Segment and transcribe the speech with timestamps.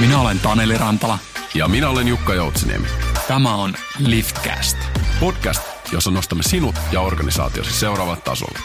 [0.00, 1.18] Minä olen Taneli Rantala.
[1.54, 2.86] Ja minä olen Jukka Joutsiniemi.
[3.28, 3.74] Tämä on
[4.06, 4.76] Liftcast.
[5.20, 5.62] Podcast,
[5.92, 8.58] jossa nostamme sinut ja organisaatiosi seuraavalle tasolle.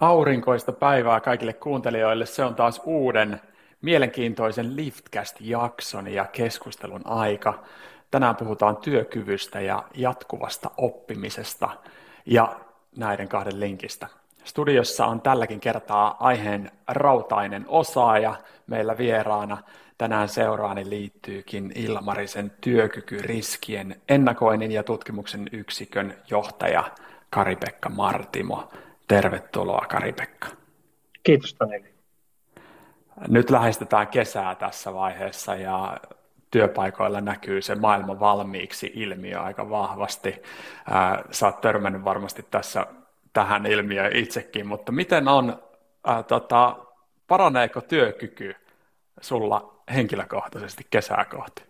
[0.00, 2.26] Aurinkoista päivää kaikille kuuntelijoille.
[2.26, 3.40] Se on taas uuden
[3.82, 7.64] mielenkiintoisen Liftcast-jakson ja keskustelun aika.
[8.10, 11.70] Tänään puhutaan työkyvystä ja jatkuvasta oppimisesta
[12.26, 12.60] ja
[12.96, 14.06] näiden kahden linkistä.
[14.44, 18.34] Studiossa on tälläkin kertaa aiheen rautainen osaaja
[18.66, 19.58] meillä vieraana.
[19.98, 26.84] Tänään seuraani liittyykin Ilmarisen työkykyriskien ennakoinnin ja tutkimuksen yksikön johtaja
[27.30, 28.70] Kari-Pekka Martimo.
[29.08, 30.48] Tervetuloa Kari-Pekka.
[31.22, 31.94] Kiitos Taneli.
[33.28, 35.96] Nyt lähestytään kesää tässä vaiheessa ja
[36.50, 40.34] työpaikoilla näkyy se maailman valmiiksi ilmiö aika vahvasti.
[41.30, 42.86] Sä oot törmännyt varmasti tässä
[43.32, 45.62] tähän ilmiöön itsekin, mutta miten on,
[46.06, 46.76] ää, tota,
[47.26, 48.54] paraneeko työkyky
[49.20, 51.62] sulla henkilökohtaisesti kesää kohti?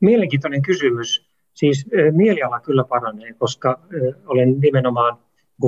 [0.00, 1.30] Mielenkiintoinen kysymys.
[1.54, 3.80] Siis mieliala kyllä paranee, koska
[4.26, 5.18] olen nimenomaan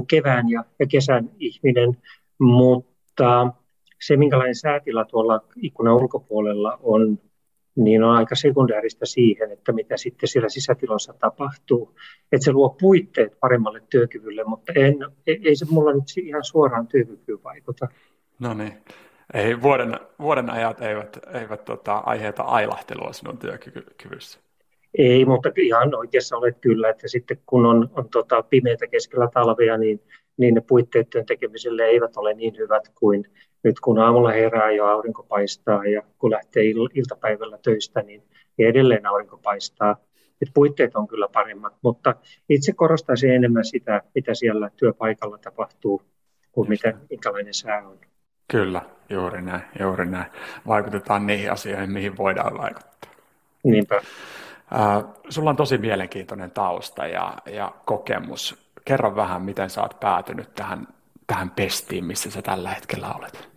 [0.09, 1.97] kevään ja, ja kesän ihminen,
[2.39, 3.47] mutta
[4.01, 7.19] se, minkälainen säätila tuolla ikkunan ulkopuolella on,
[7.85, 11.95] niin on aika sekundääristä siihen, että mitä sitten siellä sisätilossa tapahtuu.
[12.33, 17.43] Että se luo puitteet paremmalle työkyvylle, mutta en, ei se mulla nyt ihan suoraan työkykyyn
[17.45, 17.89] vaikuta.
[18.39, 18.73] No niin.
[19.35, 24.41] Ei, vuoden, vuoden ajat eivät, eivät tota, aiheeta ailahtelua sinun työkyvyssä.
[24.99, 29.77] Ei, mutta ihan oikeassa olet kyllä, että sitten kun on, on tota pimeitä keskellä talvea,
[29.77, 30.01] niin,
[30.37, 33.25] niin ne puitteet työn tekemiselle eivät ole niin hyvät kuin
[33.65, 38.23] nyt kun aamulla herää ja aurinko paistaa ja kun lähtee il- iltapäivällä töistä, niin
[38.59, 39.97] edelleen aurinko paistaa.
[40.43, 42.15] Et puitteet on kyllä paremmat, mutta
[42.49, 46.03] itse korostaisin enemmän sitä, mitä siellä työpaikalla tapahtuu,
[46.53, 47.99] kuin mitä, minkälainen sää on.
[48.51, 50.31] Kyllä, juuri näin, juuri näin.
[50.67, 53.11] Vaikutetaan niihin asioihin, mihin voidaan vaikuttaa.
[53.65, 53.97] Niinpä.
[53.97, 58.69] Äh, sulla on tosi mielenkiintoinen tausta ja, ja kokemus.
[58.85, 60.89] Kerro vähän, miten sä oot päätynyt tähän,
[61.27, 63.48] tähän pestiin, missä sä tällä hetkellä olet.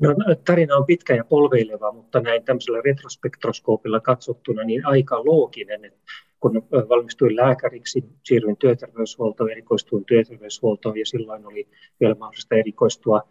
[0.00, 0.14] No,
[0.44, 5.84] tarina on pitkä ja polveileva, mutta näin tämmöisellä retrospektroskoopilla katsottuna niin aika looginen.
[5.84, 5.98] Että
[6.40, 11.68] kun valmistuin lääkäriksi, siirryin työterveyshuoltoon, erikoistuin työterveyshuoltoon ja silloin oli
[12.00, 13.28] vielä mahdollista erikoistua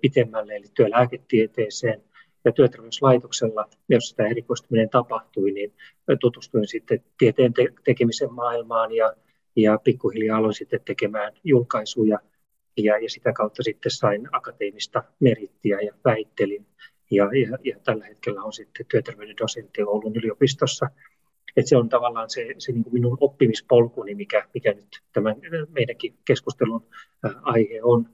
[0.00, 2.02] pitemmälle, eli työlääketieteeseen.
[2.44, 5.72] Ja työterveyslaitoksella, jossa tämä erikoistuminen tapahtui, niin
[6.20, 7.52] tutustuin sitten tieteen
[7.84, 9.14] tekemisen maailmaan ja,
[9.56, 12.18] ja pikkuhiljaa aloin sitten tekemään julkaisuja–
[12.76, 16.66] ja, ja sitä kautta sitten sain akateemista merittiä ja väittelin.
[17.10, 20.86] Ja, ja, ja tällä hetkellä on sitten työterveyden dosentti Oulun yliopistossa.
[21.56, 25.36] Et se on tavallaan se, se niin kuin minun oppimispolkuni, mikä, mikä nyt tämän
[25.68, 26.86] meidänkin keskustelun
[27.42, 28.08] aihe on.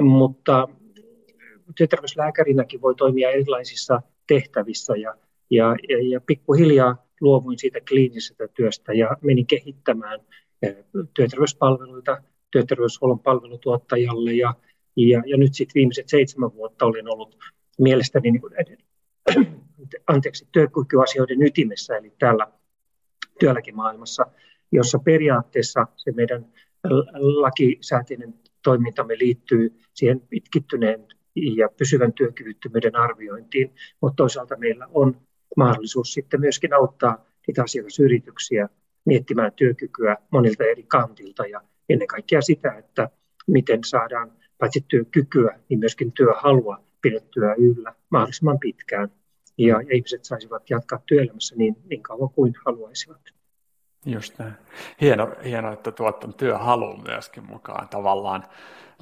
[0.00, 0.68] Mutta
[1.76, 5.14] työterveyslääkärinäkin voi toimia erilaisissa tehtävissä ja,
[5.50, 10.20] ja, ja, ja pikkuhiljaa luovuin siitä kliinisestä työstä ja menin kehittämään
[11.14, 14.32] työterveyspalveluita työterveyshuollon palvelutuottajalle.
[14.32, 14.54] Ja,
[14.96, 17.38] ja, ja nyt sitten viimeiset seitsemän vuotta olen ollut
[17.78, 18.52] mielestäni niin kuin,
[20.06, 22.46] anteeksi, työkykyasioiden ytimessä, eli täällä
[23.40, 24.26] työlläkimaailmassa,
[24.72, 26.46] jossa periaatteessa se meidän
[27.14, 28.34] lakisääteinen
[28.64, 31.06] toimintamme liittyy siihen pitkittyneen
[31.56, 35.20] ja pysyvän työkyvyttömyyden arviointiin, mutta toisaalta meillä on
[35.56, 38.68] mahdollisuus sitten myöskin auttaa niitä asiakasyrityksiä
[39.04, 41.60] miettimään työkykyä monilta eri kantilta ja
[41.92, 43.10] ennen kaikkea sitä, että
[43.46, 49.08] miten saadaan paitsi työkykyä, niin myöskin työhalua pidettyä yllä mahdollisimman pitkään.
[49.58, 53.20] Ja ihmiset saisivat jatkaa työelämässä niin, niin kauan kuin haluaisivat.
[54.06, 54.52] Just näin.
[55.00, 58.44] Hieno, hieno että tuot on työhalun myöskin mukaan, tavallaan,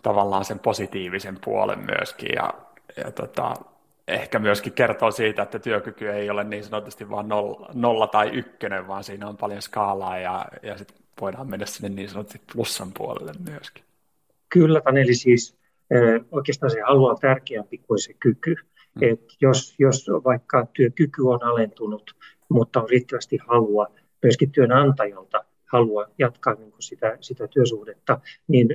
[0.03, 2.31] tavallaan sen positiivisen puolen myöskin.
[2.35, 2.55] Ja,
[2.97, 3.55] ja tota,
[4.09, 8.89] ehkä myöskin kertoo siitä, että työkyky ei ole niin sanotusti vain nolla, nolla tai ykkönen,
[8.89, 13.33] vaan siinä on paljon skaalaa ja, ja sit voidaan mennä sinne niin sanotusti plussan puolelle
[13.51, 13.85] myöskin.
[14.49, 15.59] Kyllä, Taneli, siis
[16.31, 18.55] oikeastaan se halu on tärkeämpi kuin se kyky.
[18.95, 19.11] Hmm.
[19.11, 22.17] Et jos, jos vaikka työkyky on alentunut,
[22.49, 23.87] mutta on riittävästi halua
[24.23, 28.69] myöskin työnantajalta halua jatkaa niin kuin sitä, sitä työsuhdetta, niin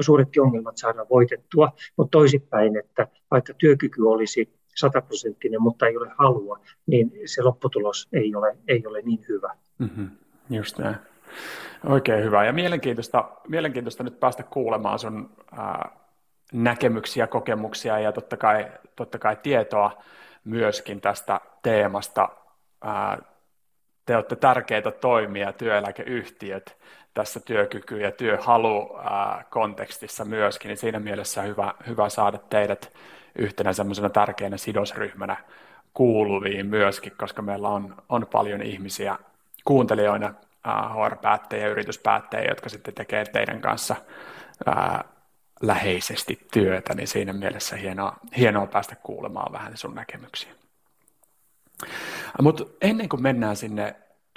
[0.00, 1.72] suuretkin ongelmat saadaan voitettua.
[1.96, 8.34] Mutta toisinpäin, että vaikka työkyky olisi sataprosenttinen, mutta ei ole halua, niin se lopputulos ei
[8.34, 9.54] ole, ei ole niin hyvä.
[9.78, 10.08] Mm-hmm.
[10.50, 10.96] Just näin.
[11.86, 15.90] Oikein hyvä ja mielenkiintoista, mielenkiintoista nyt päästä kuulemaan sun ää,
[16.52, 18.66] näkemyksiä, kokemuksia ja totta kai,
[18.96, 20.02] totta kai tietoa
[20.44, 22.28] myöskin tästä teemasta.
[22.84, 23.18] Ää,
[24.06, 26.78] te olette tärkeitä toimia työeläkeyhtiöt
[27.14, 28.98] tässä työkyky- ja työhalu
[29.50, 32.92] kontekstissa myöskin, niin siinä mielessä hyvä, hyvä saada teidät
[33.38, 35.36] yhtenä semmoisena tärkeänä sidosryhmänä
[35.94, 39.18] kuuluviin myöskin, koska meillä on, on paljon ihmisiä
[39.64, 40.34] kuuntelijoina,
[40.68, 43.96] HR-päättäjiä, yrityspäättäjiä, jotka sitten tekee teidän kanssa
[44.66, 45.04] ää,
[45.62, 50.52] läheisesti työtä, niin siinä mielessä hienoa, hienoa päästä kuulemaan vähän sun näkemyksiä.
[52.42, 53.96] Mutta ennen kuin mennään sinne,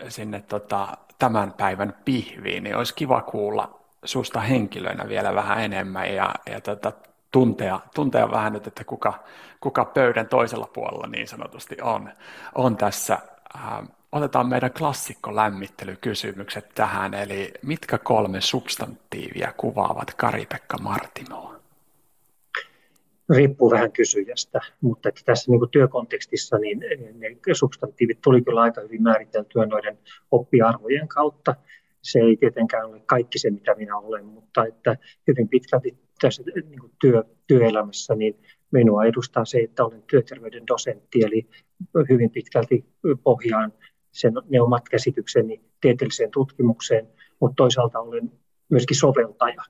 [0.09, 6.35] sinne tota, tämän päivän pihviin, niin olisi kiva kuulla susta henkilönä vielä vähän enemmän ja,
[6.51, 6.91] ja tota,
[7.31, 9.13] tuntea, tuntea vähän nyt, että kuka,
[9.59, 12.09] kuka pöydän toisella puolella niin sanotusti on,
[12.55, 13.19] on tässä.
[14.11, 21.61] Otetaan meidän klassikko lämmittelykysymykset tähän, eli mitkä kolme substantiivia kuvaavat Kari-Pekka Martimoa?
[23.35, 26.79] riippuu vähän kysyjästä, mutta että tässä niin kuin työkontekstissa niin
[27.19, 29.97] ne substantiivit tuli kyllä aika hyvin määriteltyä noiden
[30.31, 31.55] oppiarvojen kautta.
[32.01, 34.97] Se ei tietenkään ole kaikki se, mitä minä olen, mutta että
[35.27, 38.39] hyvin pitkälti tässä niin työ, työelämässä niin
[38.71, 41.49] minua edustaa se, että olen työterveyden dosentti, eli
[42.09, 42.85] hyvin pitkälti
[43.23, 43.73] pohjaan
[44.11, 47.07] sen, ne omat käsitykseni tieteelliseen tutkimukseen,
[47.39, 48.31] mutta toisaalta olen
[48.69, 49.63] myöskin soveltaja.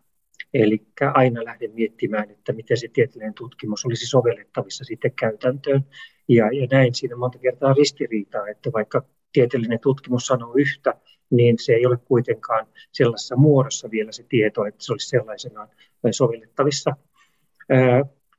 [0.54, 5.86] Eli aina lähden miettimään, että miten se tieteellinen tutkimus olisi sovellettavissa sitten käytäntöön.
[6.28, 9.04] Ja, ja näin siinä monta kertaa ristiriitaa, että vaikka
[9.34, 10.94] tieteellinen tutkimus sanoo yhtä,
[11.30, 15.68] niin se ei ole kuitenkaan sellaisessa muodossa vielä se tieto, että se olisi sellaisenaan
[16.12, 16.96] sovellettavissa.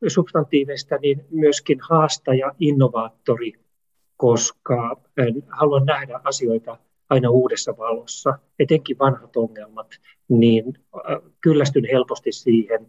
[0.08, 3.52] Substantiiveista niin myöskin haastaja, innovaattori,
[4.22, 4.96] koska
[5.48, 6.78] haluan nähdä asioita
[7.10, 9.86] aina uudessa valossa, etenkin vanhat ongelmat,
[10.28, 10.78] niin
[11.40, 12.88] kyllästyn helposti siihen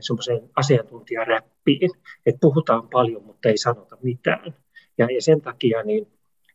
[0.00, 1.90] semmoiseen asiantuntijaräppiin,
[2.26, 4.54] että puhutaan paljon, mutta ei sanota mitään.
[4.98, 6.06] Ja, ja sen takia niin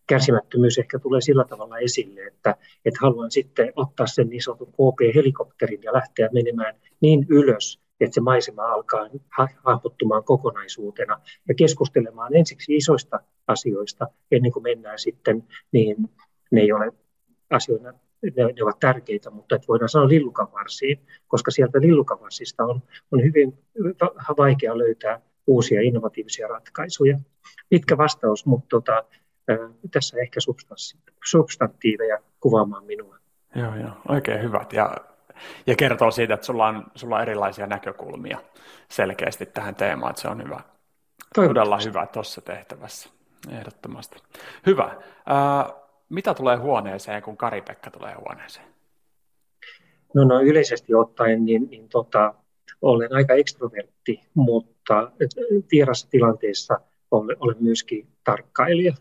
[0.08, 5.84] kärsimättömyys ehkä tulee sillä tavalla esille, että, että haluan sitten ottaa sen niin sanotun KP-helikopterin
[5.84, 9.10] ja lähteä menemään niin ylös, että se maisema alkaa
[9.64, 16.10] hahmottumaan kokonaisuutena ja keskustelemaan ensiksi isoista asioista ennen kuin mennään sitten niin
[16.52, 16.92] ne ei ole
[17.50, 22.82] asioina, ne, ne ovat tärkeitä, mutta että voidaan sanoa lillukavarsiin, koska sieltä lillukaversista on,
[23.12, 23.58] on hyvin
[24.38, 27.20] vaikea löytää uusia innovatiivisia ratkaisuja.
[27.70, 29.04] Pitkä vastaus, mutta tota,
[29.92, 30.40] tässä ehkä
[31.26, 33.18] substantiiveja kuvaamaan minua.
[33.56, 34.74] Joo, joo, oikein hyvät.
[34.74, 34.96] Ja,
[35.68, 38.38] ja kertoo siitä, että sulla on, sulla on erilaisia näkökulmia
[38.90, 40.60] selkeästi tähän teemaan, että se on hyvä.
[41.36, 43.10] Todella hyvä tuossa tehtävässä,
[43.50, 44.20] ehdottomasti.
[44.66, 44.84] Hyvä.
[44.86, 45.74] Äh,
[46.10, 48.66] mitä tulee huoneeseen, kun Kari-Pekka tulee huoneeseen?
[50.14, 52.34] No, no yleisesti ottaen niin, niin tota,
[52.82, 55.12] olen aika ekstrovertti, mutta
[55.72, 56.80] vierassa tilanteessa
[57.12, 58.94] olen, olen myöskin tarkkailija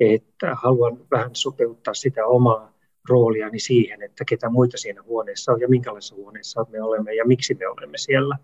[0.00, 2.72] että haluan vähän sopeuttaa sitä omaa
[3.08, 7.54] rooliani siihen, että ketä muita siinä huoneessa on ja minkälaisessa huoneessa me olemme ja miksi
[7.54, 8.38] me olemme siellä.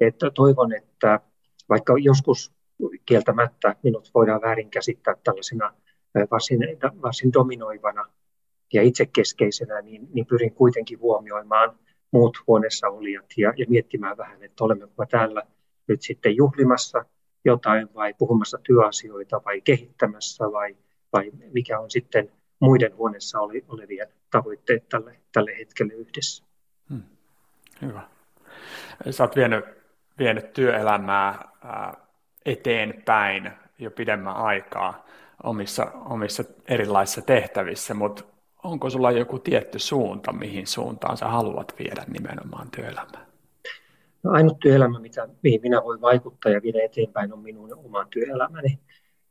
[0.00, 1.20] Että toivon, että
[1.68, 2.52] vaikka joskus
[3.06, 5.74] kieltämättä minut voidaan väärin käsittää tällaisena
[6.30, 6.58] varsin,
[7.02, 8.06] varsin dominoivana
[8.72, 11.78] ja itsekeskeisenä, niin, niin pyrin kuitenkin huomioimaan
[12.10, 15.42] muut huoneessa olijat ja, ja miettimään vähän, että olemmeko täällä
[15.88, 17.04] nyt sitten juhlimassa
[17.44, 20.76] jotain vai puhumassa työasioita vai kehittämässä vai
[21.14, 26.44] vai mikä on sitten muiden huoneessa oli, olevien tavoitteet tälle, tälle hetkelle yhdessä.
[26.90, 27.02] Hmm.
[27.82, 28.02] Hyvä.
[29.10, 29.64] Sä oot vienyt,
[30.18, 31.48] vienyt työelämää
[32.46, 35.06] eteenpäin jo pidemmän aikaa
[35.42, 38.24] omissa, omissa erilaisissa tehtävissä, mutta
[38.62, 43.26] onko sulla joku tietty suunta, mihin suuntaan sä haluat viedä nimenomaan työelämää?
[44.22, 48.78] No, ainut työelämä, mitä, mihin minä voin vaikuttaa ja viedä eteenpäin, on minun oma työelämäni.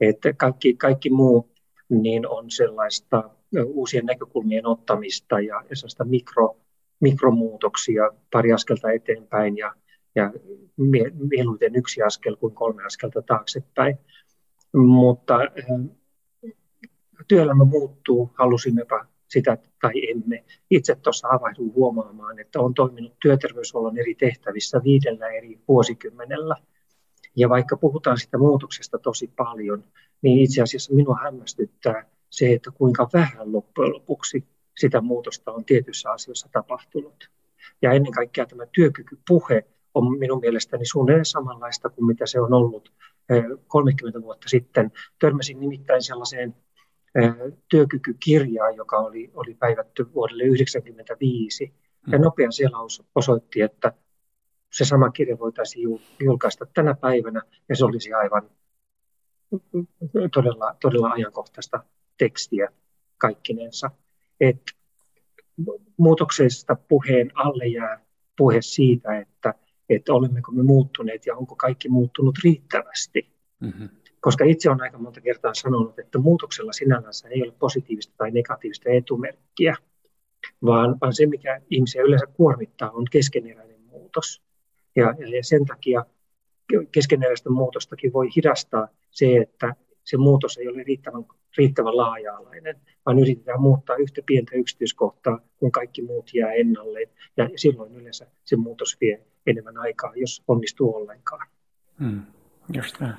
[0.01, 1.49] Että kaikki, kaikki muu
[1.89, 3.29] niin on sellaista
[3.65, 6.57] uusien näkökulmien ottamista ja, ja sellaista mikro,
[6.99, 9.73] mikromuutoksia pari askelta eteenpäin ja,
[10.15, 10.33] ja
[11.29, 13.97] mieluiten yksi askel kuin kolme askelta taaksepäin.
[14.73, 15.39] Mutta
[17.27, 20.43] työelämä muuttuu, halusimmepa sitä tai emme.
[20.69, 26.55] Itse tuossa havahdun huomaamaan, että on toiminut työterveyshuollon eri tehtävissä viidellä eri vuosikymmenellä.
[27.35, 29.83] Ja vaikka puhutaan sitä muutoksesta tosi paljon,
[30.21, 36.11] niin itse asiassa minua hämmästyttää se, että kuinka vähän loppujen lopuksi sitä muutosta on tietyissä
[36.11, 37.29] asioissa tapahtunut.
[37.81, 42.93] Ja ennen kaikkea tämä työkykypuhe on minun mielestäni suunnilleen samanlaista kuin mitä se on ollut
[43.67, 44.91] 30 eh, vuotta sitten.
[45.19, 46.55] Törmäsin nimittäin sellaiseen
[47.15, 47.33] eh,
[47.69, 51.73] työkykykirjaan, joka oli, oli päivätty vuodelle 1995.
[52.11, 52.23] Ja mm.
[52.23, 53.93] nopea selaus osoitti, että
[54.73, 58.49] se sama kirja voitaisiin julkaista tänä päivänä, ja se olisi aivan
[60.33, 61.83] todella, todella ajankohtaista
[62.17, 62.69] tekstiä
[63.17, 63.91] kaikkinensa.
[64.39, 64.61] Et
[65.97, 67.99] muutoksesta puheen alle jää
[68.37, 69.53] puhe siitä, että,
[69.95, 73.27] että olemmeko me muuttuneet ja onko kaikki muuttunut riittävästi.
[73.59, 73.89] Mm-hmm.
[74.21, 78.89] Koska itse olen aika monta kertaa sanonut, että muutoksella sinällänsä ei ole positiivista tai negatiivista
[78.89, 79.75] etumerkkiä,
[80.65, 84.41] vaan, vaan se, mikä ihmisiä yleensä kuormittaa, on keskeneräinen muutos.
[84.95, 86.05] Ja, ja sen takia
[86.91, 91.25] keskeneräistä muutostakin voi hidastaa se, että se muutos ei ole riittävän,
[91.57, 97.09] riittävän laaja-alainen, vaan yritetään muuttaa yhtä pientä yksityiskohtaa, kun kaikki muut jää ennalleen.
[97.37, 101.47] Ja silloin yleensä se muutos vie enemmän aikaa, jos onnistuu ollenkaan.
[101.99, 102.21] Hmm,
[102.73, 103.13] just näin.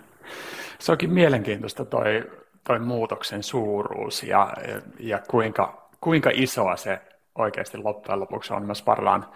[0.79, 2.31] Se onkin mielenkiintoista toi,
[2.65, 4.53] toi muutoksen suuruus ja,
[4.99, 7.01] ja kuinka, kuinka isoa se
[7.35, 8.67] oikeasti loppujen lopuksi on.
[8.67, 9.27] Mä sparlaan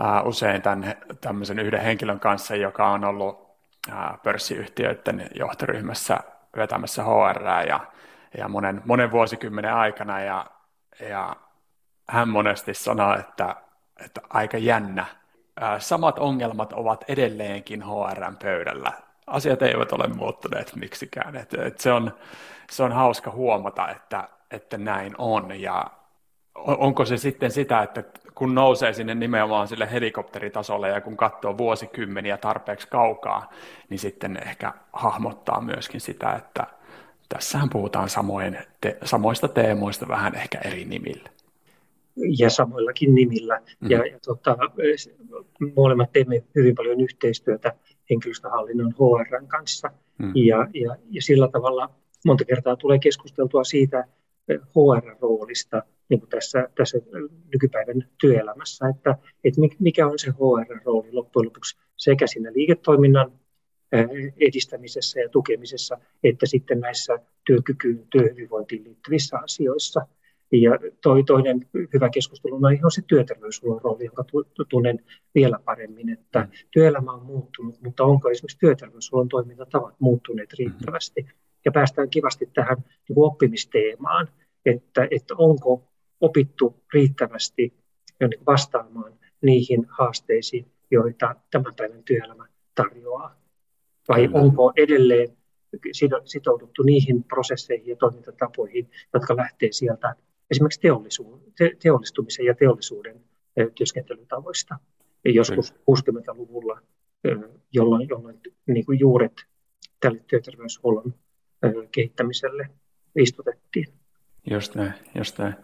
[0.00, 3.50] ää, usein tämän tämmöisen yhden henkilön kanssa, joka on ollut
[3.90, 6.18] ää, pörssiyhtiöiden johtoryhmässä
[6.56, 7.80] vetämässä HR ja,
[8.38, 10.46] ja monen, monen vuosikymmenen aikana ja,
[11.08, 11.36] ja
[12.08, 13.56] hän monesti sanoo, että,
[14.04, 15.06] että aika jännä.
[15.78, 18.92] Samat ongelmat ovat edelleenkin HRn pöydällä.
[19.26, 21.36] Asiat eivät ole muuttuneet miksikään.
[21.36, 22.14] Et, et se, on,
[22.70, 25.60] se on hauska huomata, että, että näin on.
[25.60, 25.86] Ja
[26.54, 32.36] onko se sitten sitä, että kun nousee sinne nimenomaan sille helikopteritasolle ja kun katsoo vuosikymmeniä
[32.36, 33.50] tarpeeksi kaukaa,
[33.88, 36.66] niin sitten ehkä hahmottaa myöskin sitä, että
[37.28, 41.30] tässähän puhutaan samoin, te, samoista teemoista vähän ehkä eri nimillä.
[42.38, 43.56] Ja samoillakin nimillä.
[43.56, 43.90] Mm-hmm.
[43.90, 44.56] Ja, ja tota,
[45.76, 47.72] molemmat teemme hyvin paljon yhteistyötä
[48.10, 49.90] henkilöstöhallinnon HR kanssa.
[50.18, 50.32] Mm.
[50.34, 51.90] Ja, ja, ja sillä tavalla
[52.24, 54.04] monta kertaa tulee keskusteltua siitä
[54.50, 56.98] HR-roolista niin kuin tässä, tässä
[57.52, 63.32] nykypäivän työelämässä, että, että mikä on se HR-rooli loppujen lopuksi sekä siinä liiketoiminnan
[64.40, 70.06] edistämisessä ja tukemisessa, että sitten näissä työkykyyn, työhyvinvointiin liittyvissä asioissa.
[70.52, 70.70] Ja
[71.02, 74.24] toi, toinen hyvä keskustelu on ihan se työterveyshuollon rooli, jonka
[74.68, 75.04] tunnen
[75.34, 76.48] vielä paremmin, että mm.
[76.70, 81.26] työelämä on muuttunut, mutta onko esimerkiksi työterveyshuollon toimintatavat muuttuneet riittävästi.
[81.64, 82.76] Ja päästään kivasti tähän
[83.08, 84.28] niin oppimisteemaan,
[84.66, 85.82] että, että onko
[86.20, 87.74] opittu riittävästi
[88.46, 93.36] vastaamaan niihin haasteisiin, joita tämän päivän työelämä tarjoaa?
[94.08, 95.28] Vai onko edelleen
[96.24, 100.14] sitouduttu niihin prosesseihin ja toimintatapoihin, jotka lähtee sieltä
[100.50, 100.80] esimerkiksi
[101.82, 103.20] teollistumisen ja teollisuuden
[103.74, 104.78] työskentelytavoista.
[105.24, 106.80] Joskus 60-luvulla,
[107.72, 109.32] jolloin, jolloin niin kuin juuret
[110.00, 111.14] tälle työterveyshuollon
[111.92, 112.70] kehittämiselle
[113.16, 113.86] istutettiin.
[114.50, 115.54] Just näin, just näin.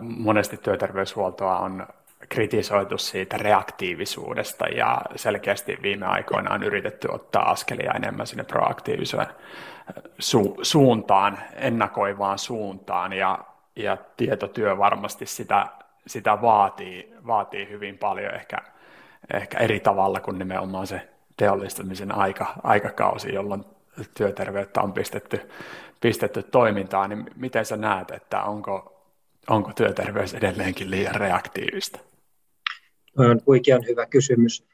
[0.00, 1.86] Monesti työterveyshuoltoa on
[2.28, 9.26] kritisoitu siitä reaktiivisuudesta ja selkeästi viime aikoina on yritetty ottaa askelia enemmän sinne proaktiivisuuden
[10.22, 13.38] su- suuntaan, ennakoivaan suuntaan ja,
[13.76, 15.66] ja tietotyö varmasti sitä,
[16.06, 18.58] sitä vaatii, vaatii hyvin paljon ehkä,
[19.34, 23.64] ehkä eri tavalla kuin nimenomaan se teollistumisen aika, aikakausi, jolloin
[24.16, 25.40] työterveyttä on pistetty,
[26.00, 29.06] pistetty toimintaan, niin miten sä näet, että onko,
[29.50, 31.98] onko työterveys edelleenkin liian reaktiivista?
[33.18, 34.66] on oikein hyvä kysymys.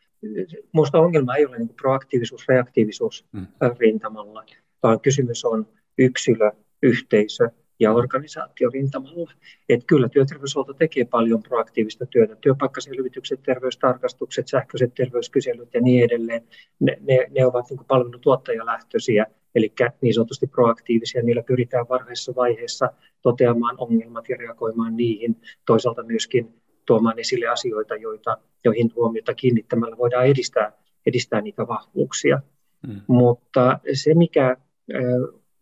[0.73, 3.47] Minusta ongelma ei ole niin proaktiivisuus, reaktiivisuus mm.
[3.79, 4.45] rintamalla,
[4.83, 9.33] vaan kysymys on yksilö, yhteisö ja organisaatio rintamalla.
[9.69, 12.37] Et kyllä työterveyshuolto tekee paljon proaktiivista työtä.
[12.37, 16.43] Työpaikkaselvitykset, terveystarkastukset, sähköiset terveyskyselyt ja niin edelleen,
[16.81, 21.23] ne, ne, ne ovat niin palvelutuottajalähtöisiä, eli niin sanotusti proaktiivisia.
[21.23, 22.91] Niillä pyritään varhaisessa vaiheessa
[23.23, 25.41] toteamaan ongelmat ja reagoimaan niihin.
[25.67, 26.55] Toisaalta myöskin
[26.87, 30.73] tuomaan esille asioita, joita, joihin huomiota kiinnittämällä voidaan edistää,
[31.07, 32.41] edistää niitä vahvuuksia.
[32.87, 33.01] Mm.
[33.07, 34.57] Mutta se, mikä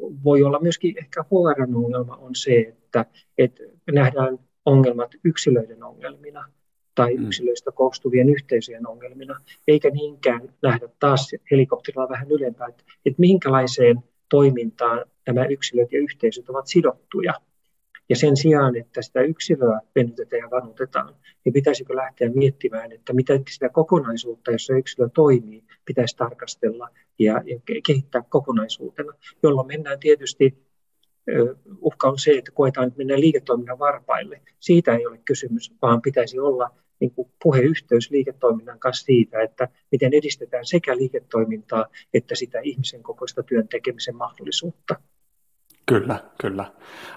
[0.01, 3.07] voi olla myöskin ehkä HR-ongelma, on se, että,
[3.39, 6.45] että nähdään ongelmat yksilöiden ongelmina
[6.95, 7.27] tai mm.
[7.27, 13.97] yksilöistä koostuvien yhteisöjen ongelmina, eikä niinkään nähdä taas helikopterilla vähän ylempää, että, että minkälaiseen
[14.29, 17.33] toimintaan nämä yksilöt ja yhteisöt ovat sidottuja.
[18.09, 23.41] Ja sen sijaan, että sitä yksilöä venytetään ja vanutetaan, niin pitäisikö lähteä miettimään, että mitä
[23.51, 30.65] sitä kokonaisuutta, jossa yksilö toimii, pitäisi tarkastella ja, ja kehittää kokonaisuutena, jolloin mennään tietysti
[31.81, 34.41] uhka on se, että koetaan, että mennään liiketoiminnan varpaille.
[34.61, 36.71] Siitä ei ole kysymys, vaan pitäisi olla
[37.01, 43.43] niin kuin puheyhteys liiketoiminnan kanssa siitä, että miten edistetään sekä liiketoimintaa että sitä ihmisen kokoista
[43.43, 44.97] työn tekemisen mahdollisuutta.
[45.87, 46.65] Kyllä, kyllä.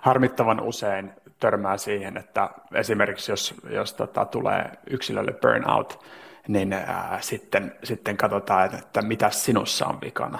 [0.02, 6.06] Harmittavan usein törmää siihen, että esimerkiksi jos, jos tota, tulee yksilölle burnout,
[6.48, 10.40] niin ää, sitten, sitten katsotaan, että, että mitä sinussa on vikana.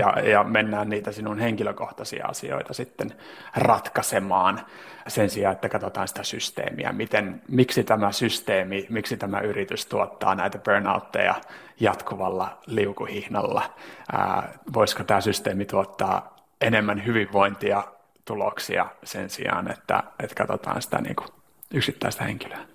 [0.00, 3.14] ja, ja mennään niitä sinun henkilökohtaisia asioita sitten
[3.56, 4.60] ratkaisemaan
[5.08, 10.58] sen sijaan, että katsotaan sitä systeemiä, miten, miksi tämä systeemi, miksi tämä yritys tuottaa näitä
[10.58, 11.34] burnoutteja
[11.80, 13.62] jatkuvalla liukuhihnalla,
[14.12, 17.84] ää, voisiko tämä systeemi tuottaa enemmän hyvinvointia
[18.24, 21.28] tuloksia sen sijaan, että, että katsotaan sitä niin kuin
[21.74, 22.66] yksittäistä henkilöä.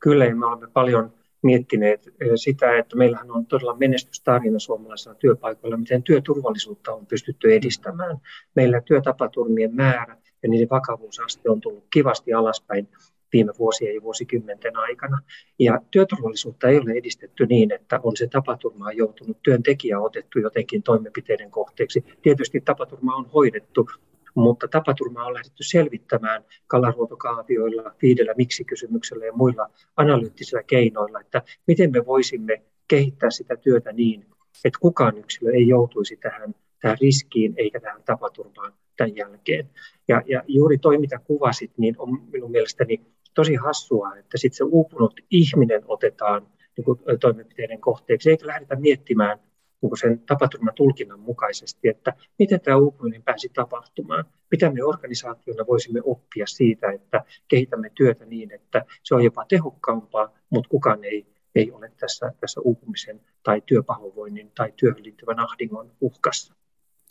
[0.00, 6.92] Kyllä, me olemme paljon miettineet sitä, että meillähän on todella menestystarina suomalaisilla työpaikoilla, miten työturvallisuutta
[6.92, 8.16] on pystytty edistämään.
[8.54, 12.88] Meillä työtapaturmien määrä ja niiden vakavuusaste on tullut kivasti alaspäin
[13.34, 15.18] viime vuosien ja vuosikymmenten aikana.
[15.58, 21.50] Ja työturvallisuutta ei ole edistetty niin, että on se tapaturma joutunut työntekijä otettu jotenkin toimenpiteiden
[21.50, 22.04] kohteeksi.
[22.22, 23.88] Tietysti tapaturma on hoidettu,
[24.34, 32.06] mutta tapaturmaa on lähdetty selvittämään kalaruotokaavioilla, viidellä miksi-kysymyksellä ja muilla analyyttisillä keinoilla, että miten me
[32.06, 34.26] voisimme kehittää sitä työtä niin,
[34.64, 39.70] että kukaan yksilö ei joutuisi tähän, tähän riskiin eikä tähän tapaturmaan tämän jälkeen.
[40.08, 43.00] Ja, ja juuri toi, mitä kuvasit, niin on minun mielestäni
[43.34, 49.38] tosi hassua, että sitten se uupunut ihminen otetaan niin kuin, toimenpiteiden kohteeksi, eikä lähdetä miettimään
[49.82, 56.00] niin sen tapaturman tulkinnan mukaisesti, että miten tämä uupuminen pääsi tapahtumaan, mitä me organisaationa voisimme
[56.04, 61.72] oppia siitä, että kehitämme työtä niin, että se on jopa tehokkaampaa, mutta kukaan ei, ei
[61.72, 66.54] ole tässä, tässä uupumisen tai työpahoinvoinnin tai työhön liittyvän ahdingon uhkassa.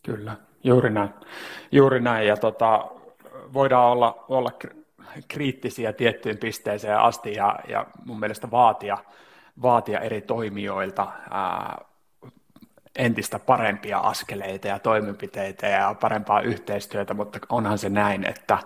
[0.06, 1.10] Kyllä, juuri näin.
[1.72, 2.28] Juuri näin.
[2.28, 2.92] Ja tota,
[3.54, 4.52] voidaan olla, olla
[5.28, 8.98] kriittisiä tiettyyn pisteeseen asti ja, ja mun mielestä vaatia,
[9.62, 11.86] vaatia eri toimijoilta ää,
[12.96, 18.58] entistä parempia askeleita ja toimenpiteitä ja parempaa yhteistyötä, mutta onhan se näin, että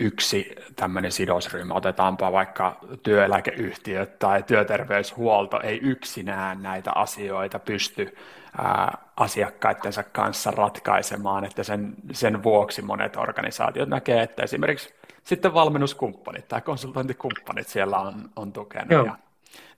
[0.00, 8.16] yksi tämmöinen sidosryhmä, otetaanpa vaikka työeläkeyhtiöt tai työterveyshuolto, ei yksinään näitä asioita pysty
[8.58, 14.94] ää, asiakkaittensa kanssa ratkaisemaan, että sen, sen vuoksi monet organisaatiot näkee, että esimerkiksi
[15.26, 19.04] sitten valmennuskumppanit tai konsultointikumppanit siellä on, on tukenut Joo.
[19.04, 19.16] ja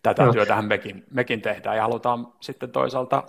[0.02, 0.32] tätä Joo.
[0.32, 3.22] työtähän mekin, mekin tehdään ja halutaan sitten toisaalta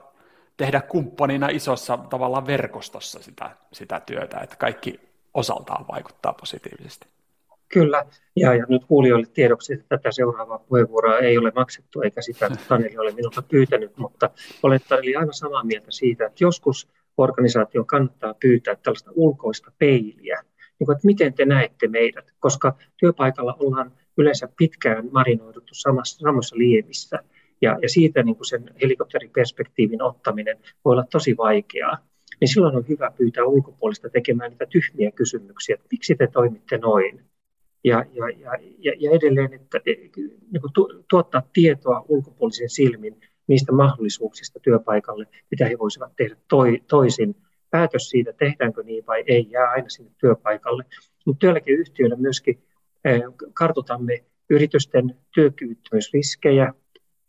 [0.57, 4.99] tehdä kumppanina isossa tavallaan verkostossa sitä, sitä työtä, että kaikki
[5.33, 7.07] osaltaan vaikuttaa positiivisesti.
[7.73, 12.49] Kyllä, ja, ja nyt kuulijoille tiedoksi, että tätä seuraavaa puheenvuoroa ei ole maksettu, eikä sitä
[12.67, 14.29] Taneli ole minulta pyytänyt, mutta
[14.63, 20.43] olen Taneli aivan samaa mieltä siitä, että joskus organisaation kannattaa pyytää tällaista ulkoista peiliä,
[20.79, 26.57] niin kuin, että miten te näette meidät, koska työpaikalla ollaan yleensä pitkään marinoiduttu samassa, samassa
[26.57, 27.19] liemissä,
[27.61, 31.97] ja, ja siitä niin kuin sen helikopteriperspektiivin ottaminen voi olla tosi vaikeaa,
[32.41, 37.21] niin silloin on hyvä pyytää ulkopuolista tekemään niitä tyhmiä kysymyksiä, että miksi te toimitte noin.
[37.83, 38.29] Ja, ja,
[38.77, 39.91] ja, ja edelleen, että e,
[40.51, 46.83] niin kuin tu, tuottaa tietoa ulkopuolisen silmin niistä mahdollisuuksista työpaikalle, mitä he voisivat tehdä toi,
[46.87, 47.35] toisin.
[47.71, 50.83] Päätös siitä, tehdäänkö niin vai ei, jää aina sinne työpaikalle.
[51.25, 52.63] Mutta työeläkeyhtiöillä myöskin
[53.53, 56.73] kartoitamme yritysten työkyvyttömyysriskejä,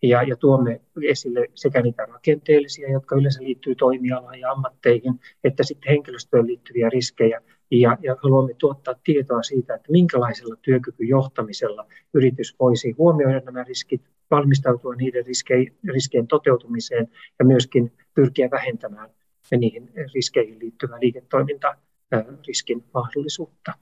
[0.03, 5.91] ja, ja tuomme esille sekä niitä rakenteellisia, jotka yleensä liittyy toimialaan ja ammatteihin, että sitten
[5.91, 7.41] henkilöstöön liittyviä riskejä.
[7.71, 14.95] Ja, ja haluamme tuottaa tietoa siitä, että minkälaisella työkykyjohtamisella yritys voisi huomioida nämä riskit, valmistautua
[14.95, 19.11] niiden riskei, riskien toteutumiseen ja myöskin pyrkiä vähentämään
[19.57, 23.73] niihin riskeihin liittyvää liiketoimintariskin mahdollisuutta.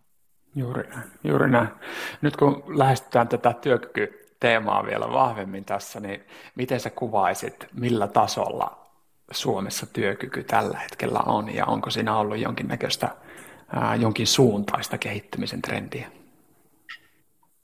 [0.57, 1.69] Juuri näin, juuri näin.
[2.23, 6.21] Nyt kun lähestytään tätä työkyky teemaa vielä vahvemmin tässä, niin
[6.55, 8.87] miten sä kuvaisit, millä tasolla
[9.31, 13.09] Suomessa työkyky tällä hetkellä on ja onko siinä ollut jonkinnäköistä,
[14.01, 16.18] jonkin suuntaista kehittymisen trendiä?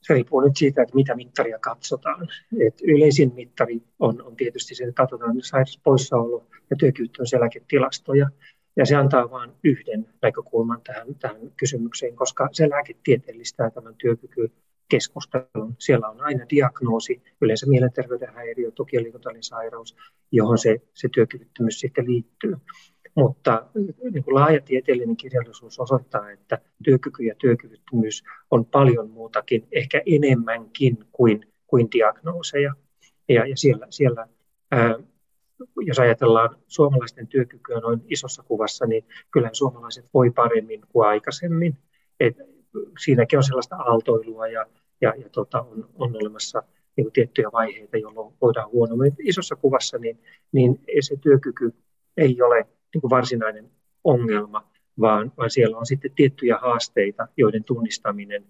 [0.08, 2.28] Riippuu nyt siitä, että mitä mittaria katsotaan.
[2.66, 8.30] Et yleisin mittari on, on tietysti se, että katsotaan sairauspoissaolo ja työkyvyttömyyseläketilastoja.
[8.76, 14.50] Ja se antaa vain yhden näkökulman tähän, tähän kysymykseen, koska se lääketieteellistää tämän työkyky
[14.88, 15.74] keskustelun.
[15.78, 19.02] Siellä on aina diagnoosi, yleensä mielenterveyden häiriö, tuki- ja
[19.40, 19.96] sairaus,
[20.32, 22.56] johon se, se työkyvyttömyys sitten liittyy.
[23.14, 23.66] Mutta
[24.12, 30.98] niin kuin laaja tieteellinen kirjallisuus osoittaa, että työkyky ja työkyvyttömyys on paljon muutakin, ehkä enemmänkin
[31.12, 32.74] kuin, kuin diagnooseja.
[33.28, 34.28] Ja, ja siellä, siellä
[34.70, 34.98] ää,
[35.76, 41.76] jos ajatellaan suomalaisten työkykyä noin isossa kuvassa, niin kyllä suomalaiset voi paremmin kuin aikaisemmin.
[42.20, 42.36] Et
[43.04, 44.66] siinäkin on sellaista aaltoilua ja,
[45.00, 46.62] ja, ja tota, on, on olemassa
[46.96, 49.12] niin kuin tiettyjä vaiheita, jolloin voidaan huonommin.
[49.18, 50.20] Isossa kuvassa niin,
[50.52, 51.74] niin se työkyky
[52.16, 53.70] ei ole niin kuin varsinainen
[54.04, 58.44] ongelma, vaan, vaan siellä on sitten tiettyjä haasteita, joiden tunnistaminen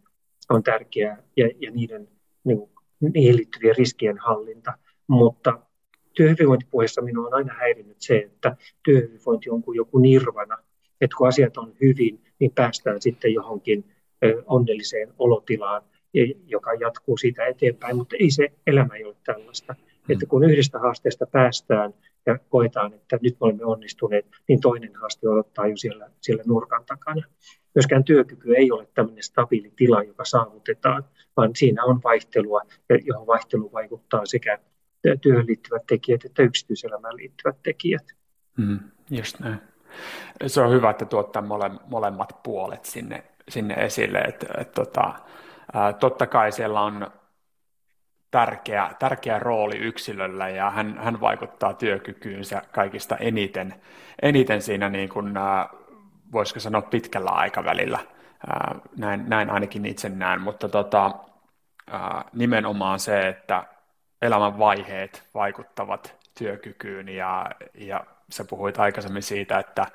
[0.51, 2.09] on tärkeää ja, ja niiden,
[2.45, 4.79] niin kuin, niihin liittyvien riskien hallinta.
[5.07, 5.59] Mutta
[6.17, 10.59] työhyvinvointipuheessa minua on aina häirinnyt se, että työhyvinvointi on kuin joku nirvana,
[11.01, 13.85] että kun asiat on hyvin, niin päästään sitten johonkin
[14.47, 15.83] onnelliseen olotilaan,
[16.47, 19.73] joka jatkuu siitä eteenpäin, mutta ei se elämä ei ole tällaista.
[19.73, 20.13] Mm.
[20.13, 21.95] Että kun yhdestä haasteesta päästään
[22.27, 26.85] ja koetaan, että nyt me olemme onnistuneet, niin toinen haaste odottaa jo siellä, siellä nurkan
[26.85, 27.23] takana.
[27.75, 31.05] Myöskään työkyky ei ole tämmöinen stabiili tila, joka saavutetaan,
[31.37, 32.61] vaan siinä on vaihtelua,
[33.05, 34.59] johon vaihtelu vaikuttaa sekä
[35.21, 38.05] työhön liittyvät tekijät että yksityiselämään liittyvät tekijät.
[38.57, 38.79] Mm,
[39.11, 39.59] just näin.
[40.47, 44.19] Se on hyvä, että tuottaa mole, molemmat puolet sinne, sinne esille.
[44.19, 45.15] Et, et, tota,
[45.73, 47.07] ää, totta kai siellä on
[48.35, 53.75] tärkeä, tärkeä rooli yksilöllä ja hän, hän vaikuttaa työkykyynsä kaikista eniten,
[54.23, 55.35] eniten siinä niin kuin,
[56.33, 57.99] voisiko sanoa pitkällä aikavälillä.
[58.97, 61.11] Näin, näin ainakin itse näen, mutta tota,
[62.33, 63.65] nimenomaan se, että
[64.23, 69.87] elämän vaiheet vaikuttavat työkykyyn ja, ja sä puhuit aikaisemmin siitä, että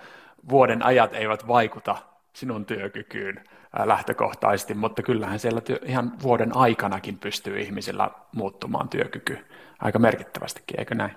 [0.50, 1.98] vuoden ajat eivät vaikuta
[2.34, 3.44] sinun työkykyyn
[3.84, 9.38] lähtökohtaisesti, mutta kyllähän siellä työ, ihan vuoden aikanakin pystyy ihmisillä muuttumaan työkyky
[9.80, 11.12] aika merkittävästikin, eikö näin?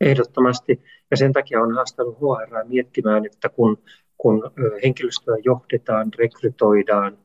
[0.00, 3.78] Ehdottomasti, ja sen takia on haastanut HR miettimään, että kun,
[4.18, 4.50] kun
[4.84, 7.18] henkilöstöä johdetaan, rekrytoidaan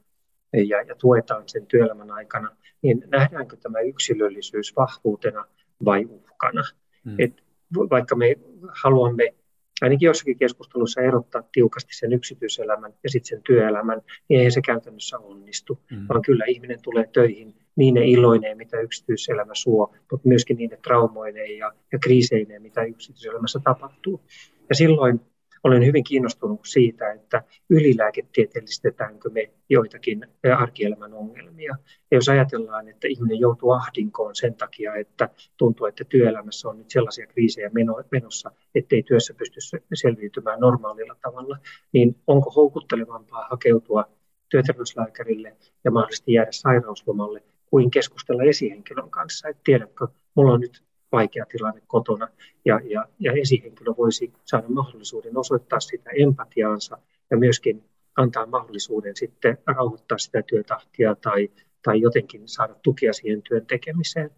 [0.53, 2.49] ja, ja tuetaan sen työelämän aikana,
[2.81, 5.45] niin nähdäänkö tämä yksilöllisyys vahvuutena
[5.85, 6.63] vai uhkana?
[7.05, 7.15] Hmm.
[7.19, 7.43] Et
[7.89, 8.35] vaikka me
[8.83, 9.33] haluamme
[9.81, 15.17] ainakin jossakin keskustelussa erottaa tiukasti sen yksityiselämän ja sitten sen työelämän, niin ei se käytännössä
[15.17, 16.07] onnistu, mm.
[16.09, 21.57] vaan kyllä ihminen tulee töihin niin ne iloineen, mitä yksityiselämä suo, mutta myöskin niiden traumoineen
[21.57, 24.21] ja, ja kriiseineen, mitä yksityiselämässä tapahtuu.
[24.69, 25.21] Ja silloin
[25.63, 31.75] olen hyvin kiinnostunut siitä, että ylilääketieteellistetäänkö me joitakin arkielämän ongelmia.
[32.11, 36.89] Ja jos ajatellaan, että ihminen joutuu ahdinkoon sen takia, että tuntuu, että työelämässä on nyt
[36.89, 37.71] sellaisia kriisejä
[38.11, 39.59] menossa, ettei työssä pysty
[39.93, 41.57] selviytymään normaalilla tavalla,
[41.93, 44.05] niin onko houkuttelevampaa hakeutua
[44.49, 51.45] työterveyslääkärille ja mahdollisesti jäädä sairauslomalle kuin keskustella esihenkilön kanssa, että tiedätkö, mulla on nyt vaikea
[51.45, 52.27] tilanne kotona
[52.65, 56.97] ja, ja, ja esihenkilö voisi saada mahdollisuuden osoittaa sitä empatiaansa
[57.31, 57.83] ja myöskin
[58.15, 61.49] antaa mahdollisuuden sitten rauhoittaa sitä työtahtia tai,
[61.83, 64.29] tai jotenkin saada tukea siihen työn tekemiseen.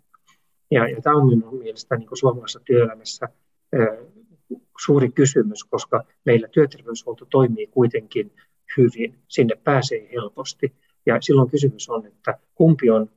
[0.71, 3.29] Ja, ja tämä on minun mielestäni niin suomalaisessa työelämässä
[4.85, 8.31] suuri kysymys, koska meillä työterveyshuolto toimii kuitenkin
[8.77, 10.73] hyvin, sinne pääsee helposti.
[11.05, 13.09] Ja silloin kysymys on, että kumpi on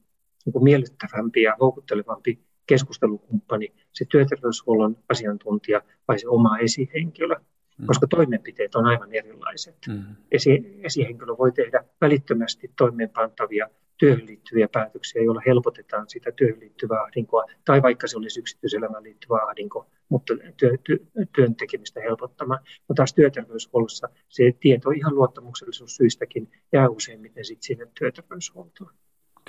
[0.44, 7.34] niin miellyttävämpi ja houkuttelevampi keskustelukumppani, se työterveyshuollon asiantuntija vai se oma esihenkilö,
[7.78, 7.86] mm.
[7.86, 9.76] koska toimenpiteet on aivan erilaiset.
[9.88, 10.04] Mm.
[10.32, 17.44] Esi- esihenkilö voi tehdä välittömästi toimeenpantavia työhön liittyviä päätöksiä, joilla helpotetaan sitä työhön liittyvää ahdinkoa,
[17.64, 20.96] tai vaikka se olisi yksityiselämään liittyvä ahdinko, mutta työ, työ,
[21.34, 22.60] työn tekemistä helpottamaan.
[22.88, 28.90] Mutta taas työterveyshuollossa se tieto ihan luottamuksellisuussyistäkin jää useimmiten sitten sinne työterveyshuoltoon.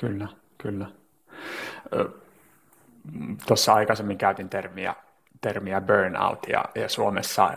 [0.02, 0.28] Kyllä,
[0.58, 0.92] kyllä
[3.48, 4.96] tuossa aikaisemmin käytin termiä,
[5.41, 7.54] termiä burnout ja, ja Suomessa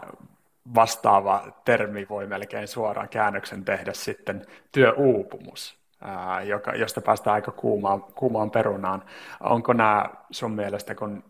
[0.75, 8.03] vastaava termi voi melkein suoraan käännöksen tehdä sitten työuupumus, ää, joka, josta päästään aika kuumaan,
[8.03, 9.03] kuumaan perunaan.
[9.41, 11.25] Onko nämä sun mielestä, kun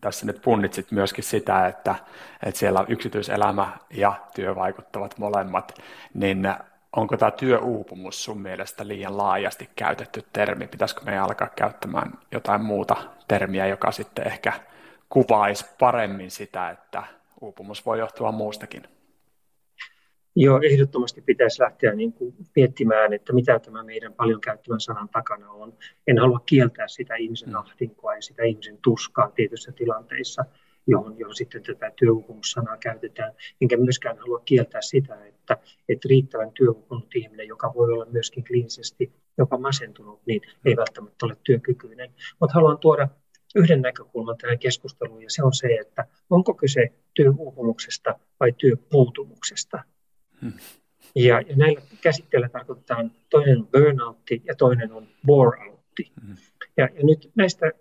[0.00, 1.94] tässä nyt punnitsit myöskin sitä, että,
[2.42, 5.74] että siellä yksityiselämä ja työ vaikuttavat molemmat,
[6.14, 6.54] niin
[6.96, 10.66] onko tämä työuupumus sun mielestä liian laajasti käytetty termi?
[10.66, 12.96] Pitäisikö meidän alkaa käyttämään jotain muuta
[13.28, 14.52] termiä, joka sitten ehkä
[15.08, 17.02] kuvaisi paremmin sitä, että
[17.40, 18.82] uupumus voi johtua muustakin?
[20.36, 25.50] Joo, ehdottomasti pitäisi lähteä niin kuin miettimään, että mitä tämä meidän paljon käyttämän sanan takana
[25.50, 25.72] on.
[26.06, 27.54] En halua kieltää sitä ihmisen mm.
[27.54, 30.44] ahdinkoa ja sitä ihmisen tuskaa tietyissä tilanteissa,
[30.86, 33.32] johon, johon sitten tätä työuupumussanaa käytetään.
[33.60, 35.58] Enkä myöskään halua kieltää sitä, että,
[35.88, 41.36] että riittävän työuupunut ihminen, joka voi olla myöskin kliinisesti jopa masentunut, niin ei välttämättä ole
[41.44, 42.14] työkykyinen.
[42.40, 43.08] Mutta haluan tuoda
[43.54, 49.84] yhden näkökulman tähän keskusteluun, ja se on se, että onko kyse työuupumuksesta vai työpuutumuksesta.
[50.40, 50.52] Hmm.
[51.14, 56.12] Ja, ja näillä käsitteillä tarkoitetaan, toinen on burnoutti ja toinen on boreoutti.
[56.26, 56.36] Hmm.
[56.76, 57.72] Ja, ja nyt näistä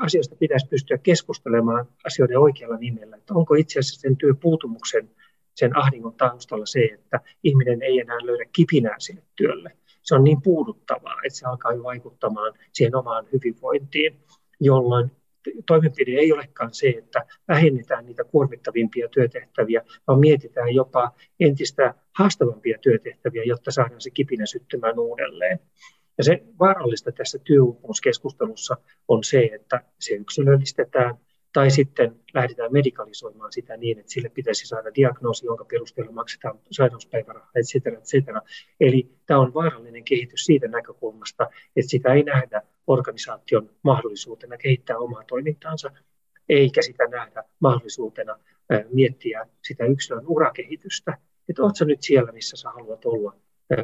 [0.00, 3.16] asioista pitäisi pystyä keskustelemaan asioiden oikealla nimellä.
[3.16, 5.10] Että onko itse asiassa sen työpuutumuksen,
[5.54, 9.76] sen ahdingon taustalla se, että ihminen ei enää löydä kipinää sille työlle.
[10.02, 14.20] Se on niin puuduttavaa, että se alkaa jo vaikuttamaan siihen omaan hyvinvointiin,
[14.60, 15.10] jolloin
[15.66, 23.44] toimenpide ei olekaan se, että vähennetään niitä kuormittavimpia työtehtäviä, vaan mietitään jopa entistä haastavampia työtehtäviä,
[23.44, 25.60] jotta saadaan se kipinä syttymään uudelleen.
[26.18, 28.76] Ja se vaarallista tässä työuupumuskeskustelussa
[29.08, 31.14] on se, että se yksilöllistetään,
[31.52, 37.50] tai sitten lähdetään medikalisoimaan sitä niin, että sille pitäisi saada diagnoosi, jonka perusteella maksetaan sairauspäivärahaa,
[37.54, 38.40] et cetera, et cetera.
[38.80, 45.24] Eli tämä on vaarallinen kehitys siitä näkökulmasta, että sitä ei nähdä organisaation mahdollisuutena kehittää omaa
[45.28, 45.90] toimintaansa,
[46.48, 48.38] eikä sitä nähdä mahdollisuutena
[48.92, 53.36] miettiä sitä yksilön urakehitystä, että oletko nyt siellä, missä sä haluat olla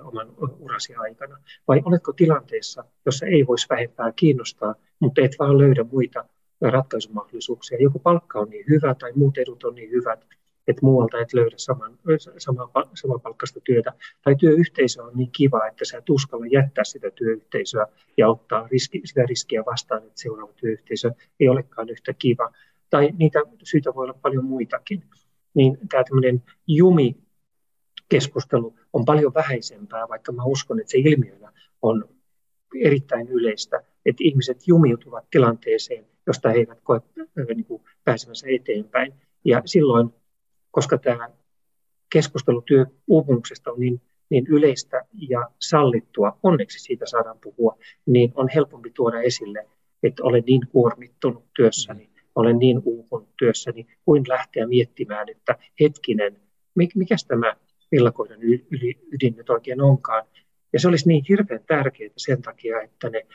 [0.02, 5.84] oman urasi aikana, vai oletko tilanteessa, jossa ei voisi vähempää kiinnostaa, mutta et vaan löydä
[5.92, 6.24] muita
[6.60, 7.78] ratkaisumahdollisuuksia.
[7.80, 10.26] Joku palkka on niin hyvä tai muut edut on niin hyvät,
[10.68, 11.98] että muualta et löydä saman,
[12.38, 13.92] saman, saman palkkasta työtä.
[14.24, 19.00] Tai työyhteisö on niin kiva, että sä et uskalla jättää sitä työyhteisöä ja ottaa riski,
[19.04, 22.52] sitä riskiä vastaan, että seuraava työyhteisö ei olekaan yhtä kiva.
[22.90, 25.04] Tai niitä syitä voi olla paljon muitakin.
[25.54, 27.16] Niin tämä tämmöinen jumi
[28.08, 32.08] keskustelu on paljon vähäisempää, vaikka mä uskon, että se ilmiönä on
[32.80, 37.00] erittäin yleistä, että ihmiset jumiutuvat tilanteeseen, josta he eivät koe
[37.54, 39.14] niin kuin, pääsemänsä eteenpäin.
[39.44, 40.10] Ja silloin,
[40.70, 41.30] koska tämä
[42.12, 48.90] keskustelu työuupumuksesta on niin, niin yleistä ja sallittua, onneksi siitä saadaan puhua, niin on helpompi
[48.90, 49.66] tuoda esille,
[50.02, 56.40] että olen niin kuormittunut työssäni, olen niin uupunut työssäni, kuin lähteä miettimään, että hetkinen,
[56.94, 57.56] mikä tämä
[57.92, 58.42] villakoiran
[59.12, 60.26] ydin nyt oikein onkaan.
[60.76, 63.26] Ja se olisi niin hirveän tärkeää sen takia, että ne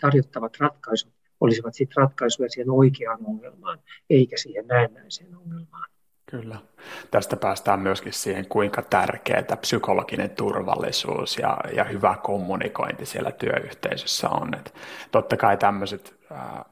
[0.00, 3.78] tarjottavat ratkaisut olisivat sitten ratkaisuja siihen oikeaan ongelmaan,
[4.10, 5.90] eikä siihen näennäiseen ongelmaan.
[6.30, 6.58] Kyllä.
[7.10, 14.54] Tästä päästään myöskin siihen, kuinka tärkeää psykologinen turvallisuus ja, ja hyvä kommunikointi siellä työyhteisössä on.
[14.54, 14.74] Et
[15.10, 16.64] totta kai tämmöiset, äh,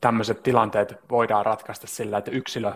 [0.00, 2.72] tämmöiset tilanteet voidaan ratkaista sillä, että yksilö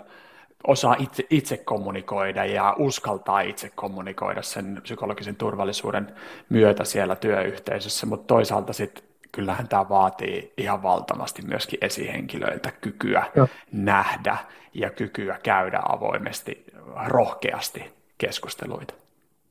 [0.67, 6.15] osaa itse, itse kommunikoida ja uskaltaa itse kommunikoida sen psykologisen turvallisuuden
[6.49, 13.49] myötä siellä työyhteisössä, mutta toisaalta sitten kyllähän tämä vaatii ihan valtavasti myöskin esihenkilöiltä kykyä Joo.
[13.73, 14.37] nähdä
[14.75, 16.65] ja kykyä käydä avoimesti,
[17.07, 19.02] rohkeasti keskusteluita.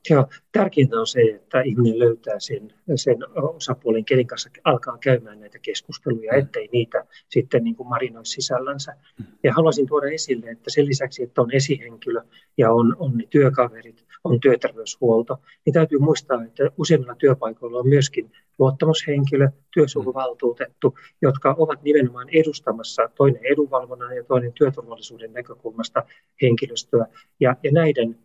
[0.09, 5.59] Joo, tärkeintä on se, että ihminen löytää sen, sen osapuolen, kenen kanssa alkaa käymään näitä
[5.59, 6.39] keskusteluja, mm.
[6.39, 8.95] ettei niitä sitten niin kuin marinoi sisällänsä.
[9.19, 9.25] Mm.
[9.43, 12.21] Ja haluaisin tuoda esille, että sen lisäksi, että on esihenkilö
[12.57, 18.31] ja on, on ne työkaverit, on työterveyshuolto, niin täytyy muistaa, että useimmilla työpaikoilla on myöskin
[18.59, 26.03] luottamushenkilö, työsuojeluvaltuutettu, jotka ovat nimenomaan edustamassa toinen edunvalvonnan ja toinen työturvallisuuden näkökulmasta
[26.41, 27.05] henkilöstöä.
[27.39, 28.17] Ja, ja näiden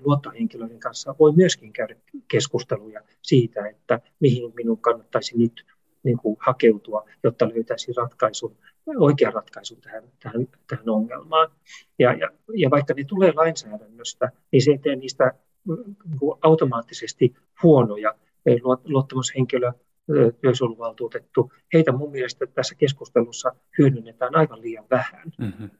[0.00, 1.94] luottohenkilöiden kanssa voi myöskin käydä
[2.28, 5.66] keskusteluja siitä, että mihin minun kannattaisi nyt
[6.02, 11.50] niin kuin hakeutua, jotta löytäisi ratkaisun, oikean ratkaisun tähän, tähän, tähän ongelmaan.
[11.98, 15.32] Ja, ja, ja vaikka ne tulee lainsäädännöstä, niin se ei tee niistä
[16.04, 18.14] niin kuin automaattisesti huonoja.
[18.84, 19.72] Luottamushenkilö,
[20.40, 25.32] työsuojeluvaltuutettu, heitä mun mielestä tässä keskustelussa hyödynnetään aivan liian vähän.
[25.38, 25.70] Mm-hmm.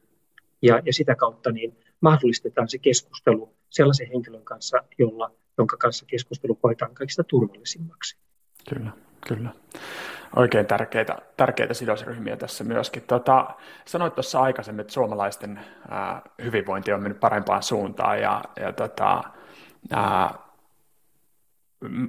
[0.62, 6.54] Ja, ja sitä kautta niin mahdollistetaan se keskustelu sellaisen henkilön kanssa, jolla, jonka kanssa keskustelu
[6.54, 8.18] koetaan kaikista turvallisimmaksi.
[8.68, 8.90] Kyllä,
[9.28, 9.50] kyllä.
[10.36, 13.02] Oikein tärkeitä, tärkeitä sidosryhmiä tässä myöskin.
[13.02, 13.50] Tota,
[13.84, 19.22] sanoit tuossa aikaisemmin, että suomalaisten ää, hyvinvointi on mennyt parempaan suuntaan ja, ja tota,
[19.90, 20.34] ää,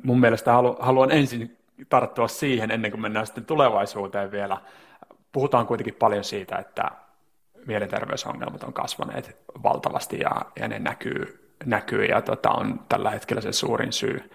[0.04, 1.58] mun mielestä halu, haluan ensin
[1.89, 4.58] tarttua siihen ennen kuin mennään sitten tulevaisuuteen vielä.
[5.32, 6.91] Puhutaan kuitenkin paljon siitä, että
[7.65, 13.52] mielenterveysongelmat on kasvaneet valtavasti ja, ja ne näkyy, näkyy ja tota, on tällä hetkellä se
[13.52, 14.30] suurin syy,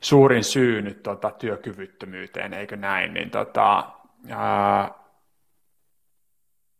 [0.00, 3.90] suurin syy nyt tota, työkyvyttömyyteen, eikö näin, niin tota,
[4.28, 4.94] ää,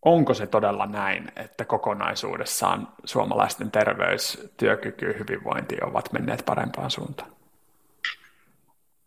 [0.03, 7.31] onko se todella näin, että kokonaisuudessaan suomalaisten terveys, työkyky, hyvinvointi ovat menneet parempaan suuntaan?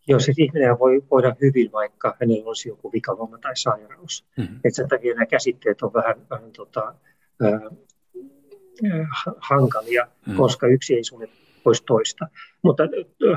[0.08, 4.26] Jos siis ihminen voi voida hyvin, vaikka hänellä olisi joku vikavamma tai sairaus.
[4.36, 4.60] Mm-hmm.
[4.64, 6.94] Et sen takia nämä käsitteet on vähän, vähän tota,
[9.38, 10.36] hankalia, mm-hmm.
[10.36, 11.28] koska yksi ei sulje
[11.64, 12.26] pois toista.
[12.62, 12.82] Mutta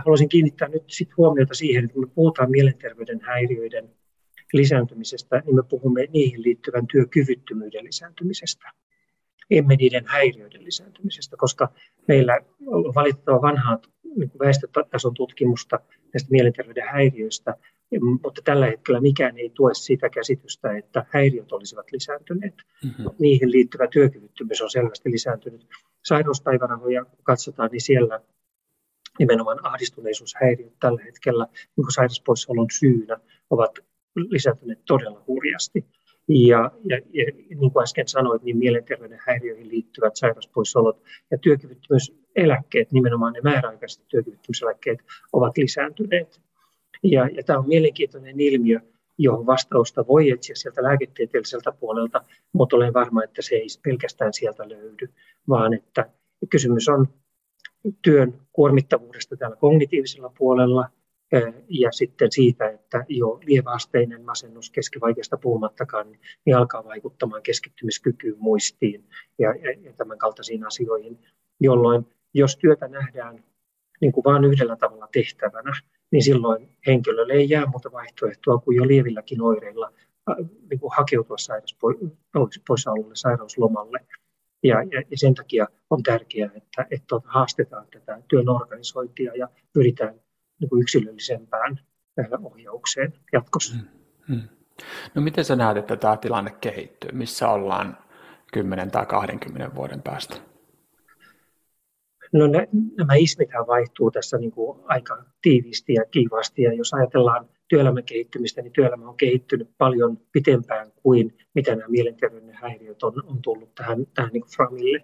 [0.06, 3.90] haluaisin kiinnittää nyt sit huomiota siihen, että kun me puhutaan mielenterveyden häiriöiden
[4.54, 8.72] lisääntymisestä, niin me puhumme niihin liittyvän työkyvyttömyyden lisääntymisestä
[9.50, 11.70] emme niiden häiriöiden lisääntymisestä, koska
[12.08, 13.80] meillä on valitettava vanhaa
[14.16, 15.80] niin väestötason tutkimusta
[16.14, 17.56] näistä mielenterveyden häiriöistä,
[18.22, 22.56] mutta tällä hetkellä mikään ei tue sitä käsitystä, että häiriöt olisivat lisääntyneet.
[22.84, 23.10] Mm-hmm.
[23.20, 25.68] Niihin liittyvä työkyvyttömyys on selvästi lisääntynyt.
[26.04, 28.20] Sairauspäivärahoja, kun katsotaan, niin siellä
[29.20, 33.18] nimenomaan ahdistuneisuushäiriöt tällä hetkellä niin kuin sairauspoissaolon syynä
[33.50, 33.80] ovat
[34.16, 35.86] lisääntyneet todella hurjasti.
[36.28, 43.34] Ja, ja, ja niin kuin äsken sanoit, niin mielenterveyden häiriöihin liittyvät sairauspoissaolot ja työkyvyttömyyseläkkeet, nimenomaan
[43.34, 45.00] ne määräaikaiset työkyvyttömyyseläkkeet,
[45.34, 46.42] ovat lisääntyneet.
[47.04, 48.80] Ja, ja tämä on mielenkiintoinen ilmiö,
[49.18, 54.70] johon vastausta voi etsiä sieltä lääketieteelliseltä puolelta, mutta olen varma, että se ei pelkästään sieltä
[54.70, 55.10] löydy,
[55.50, 56.10] vaan että
[56.50, 57.08] kysymys on
[58.02, 60.90] työn kuormittavuudesta täällä kognitiivisella puolella
[61.70, 66.08] ja sitten siitä, että jo lieväasteinen masennus keskivaikeasta puhumattakaan,
[66.46, 69.06] niin alkaa vaikuttamaan keskittymiskykyyn, muistiin
[69.40, 71.20] ja, ja, tämän kaltaisiin asioihin,
[71.60, 73.44] jolloin jos työtä nähdään
[74.02, 75.74] niin kuin vain yhdellä tavalla tehtävänä,
[76.14, 79.92] niin silloin henkilölle ei jää muuta vaihtoehtoa kuin jo lievilläkin oireilla
[80.70, 84.00] niin kuin hakeutua sairauspoissaololle, sairauslomalle.
[84.64, 89.48] Ja, ja, ja sen takia on tärkeää, että, että tuota, haastetaan tätä työn organisointia ja
[89.74, 90.16] pyritään
[90.60, 91.80] niin kuin yksilöllisempään
[92.44, 93.76] ohjaukseen jatkossa.
[93.76, 93.88] Hmm.
[94.28, 94.50] Hmm.
[95.16, 97.10] No miten sä näet, että tämä tilanne kehittyy?
[97.14, 97.98] Missä ollaan
[98.54, 100.53] 10 tai 20 vuoden päästä?
[102.34, 102.48] No
[102.98, 106.62] nämä ismithän vaihtuu tässä niin kuin aika tiiviisti ja kiivaasti.
[106.62, 112.54] Ja jos ajatellaan työelämän kehittymistä, niin työelämä on kehittynyt paljon pitempään kuin mitä nämä mielenterveyden
[112.54, 115.04] häiriöt on, on tullut tähän, tähän niin kuin framille.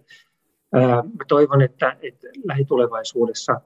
[0.74, 3.62] Ää, mä toivon, että, että lähitulevaisuudessa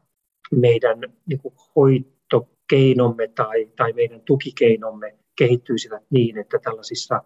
[0.51, 7.23] meidän niin kuin hoitokeinomme tai, tai meidän tukikeinomme kehittyisivät niin, että tällaisissa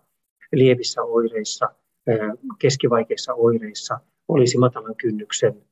[0.52, 1.70] lievissä oireissa,
[2.60, 5.68] keskivaikeissa oireissa olisi matalan kynnyksen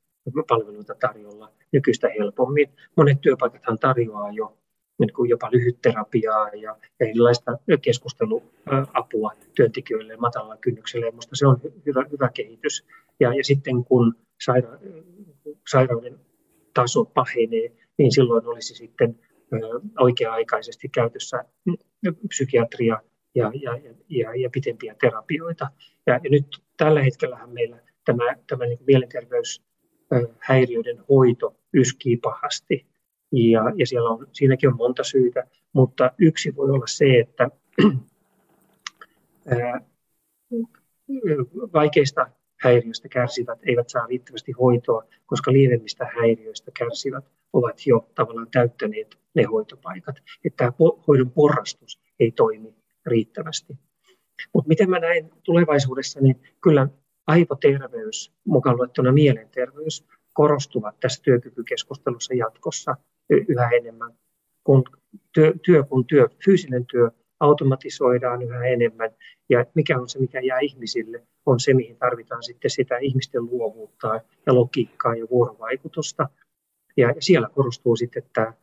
[0.48, 2.70] palveluita tarjolla nykyistä helpommin.
[2.98, 4.58] Monet työpaikathan tarjoaa jo
[5.00, 11.06] niin kuin jopa lyhytterapiaa ja erilaista keskusteluapua työntekijöille matalalla kynnyksellä.
[11.06, 12.86] Minusta se on hyvä, hyvä kehitys.
[13.20, 14.80] Ja, ja sitten kun saira-
[15.70, 16.20] sairauden
[16.74, 19.20] taso pahenee, niin silloin olisi sitten
[20.00, 21.46] oikea-aikaisesti käytössä
[22.28, 23.02] psykiatria
[23.36, 25.68] ja, ja, ja, ja pitempiä terapioita.
[26.08, 26.46] Ja, ja nyt
[26.78, 28.80] tällä hetkellä meillä tämä, tämä niin
[30.12, 32.86] mielenterveyshäiriöiden hoito yskii pahasti.
[33.32, 37.50] Ja, ja siellä on, siinäkin on monta syytä, mutta yksi voi olla se, että
[39.48, 39.82] ää,
[41.74, 42.28] vaikeista
[42.62, 49.44] häiriöistä kärsivät eivät saa riittävästi hoitoa, koska lievemmistä häiriöistä kärsivät ovat jo tavallaan täyttäneet ne
[49.44, 50.16] hoitopaikat.
[50.46, 50.72] Että tämä
[51.08, 53.74] hoidon porrastus ei toimi riittävästi.
[54.54, 56.88] Mutta miten mä näen tulevaisuudessa, niin kyllä
[57.28, 62.96] aivoterveys, mukaan luettuna mielenterveys, korostuvat tässä työkykykeskustelussa jatkossa
[63.30, 64.14] yhä enemmän.
[64.64, 64.84] Kun
[65.34, 69.12] työ, työ kun työ, fyysinen työ automatisoidaan yhä enemmän.
[69.50, 74.22] Ja mikä on se, mikä jää ihmisille, on se, mihin tarvitaan sitten sitä ihmisten luovuutta
[74.46, 76.30] ja logiikkaa ja vuorovaikutusta.
[76.98, 78.54] Ja siellä korostuu sitten tämä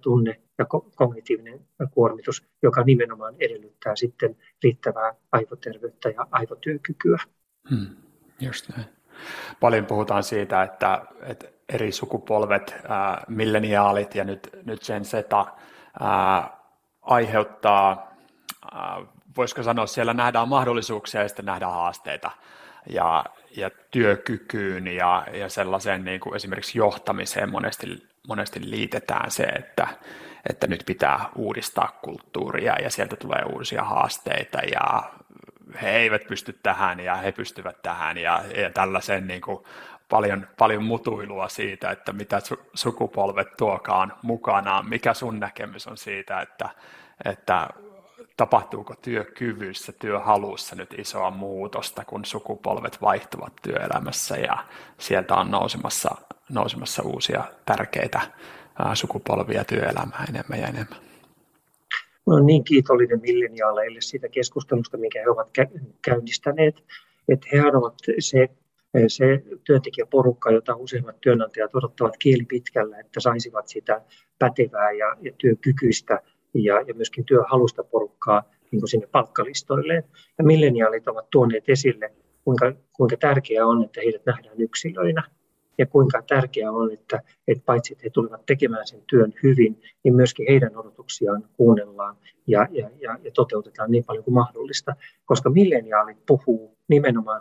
[0.00, 7.18] tunne- ja kognitiivinen kuormitus, joka nimenomaan edellyttää sitten riittävää aivoterveyttä ja aivotyökykyä.
[7.70, 7.96] Hmm,
[8.40, 8.88] just näin.
[9.60, 15.46] Paljon puhutaan siitä, että, että eri sukupolvet, ää, milleniaalit ja nyt, nyt sen seta
[16.00, 16.50] ää,
[17.02, 18.08] aiheuttaa
[18.76, 22.30] Äh, voisiko sanoa, siellä nähdään mahdollisuuksia ja sitten nähdään haasteita
[22.90, 23.24] ja,
[23.56, 29.88] ja työkykyyn ja, ja sellaiseen niin kuin esimerkiksi johtamiseen monesti, monesti liitetään se, että,
[30.50, 35.10] että nyt pitää uudistaa kulttuuria ja sieltä tulee uusia haasteita ja
[35.82, 39.64] he eivät pysty tähän ja he pystyvät tähän ja, ja tällaisen niin kuin
[40.08, 42.40] paljon, paljon mutuilua siitä, että mitä
[42.74, 44.88] sukupolvet tuokaan mukanaan.
[44.88, 46.68] Mikä sun näkemys on siitä, että,
[47.24, 47.68] että
[48.36, 54.58] tapahtuuko työkyvyssä, työhalussa nyt isoa muutosta, kun sukupolvet vaihtuvat työelämässä ja
[54.98, 56.16] sieltä on nousemassa,
[56.48, 58.20] nousemassa uusia tärkeitä
[58.94, 61.07] sukupolvia työelämää enemmän ja enemmän.
[62.28, 65.50] Olen niin kiitollinen milleniaaleille siitä keskustelusta, mikä he ovat
[66.02, 66.84] käynnistäneet.
[67.28, 68.48] Että hehän ovat se,
[69.08, 74.02] se työntekijäporukka, jota useimmat työnantajat odottavat kieli pitkällä, että saisivat sitä
[74.38, 76.20] pätevää ja, ja työkykyistä
[76.54, 80.04] ja, ja myöskin työhalusta porukkaa niin kuin sinne palkkalistoilleen.
[80.38, 82.12] Ja milleniaalit ovat tuoneet esille,
[82.44, 85.37] kuinka, kuinka tärkeää on, että heidät nähdään yksilöinä
[85.78, 90.14] ja kuinka tärkeää on, että, että paitsi että he tulevat tekemään sen työn hyvin, niin
[90.14, 96.26] myöskin heidän odotuksiaan kuunnellaan ja, ja, ja, ja toteutetaan niin paljon kuin mahdollista, koska milleniaalit
[96.26, 97.40] puhuu nimenomaan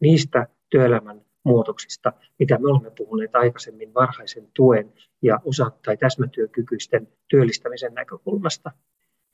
[0.00, 7.94] niistä työelämän muutoksista, mitä me olemme puhuneet aikaisemmin varhaisen tuen ja osa- tai täsmätyökykyisten työllistämisen
[7.94, 8.70] näkökulmasta.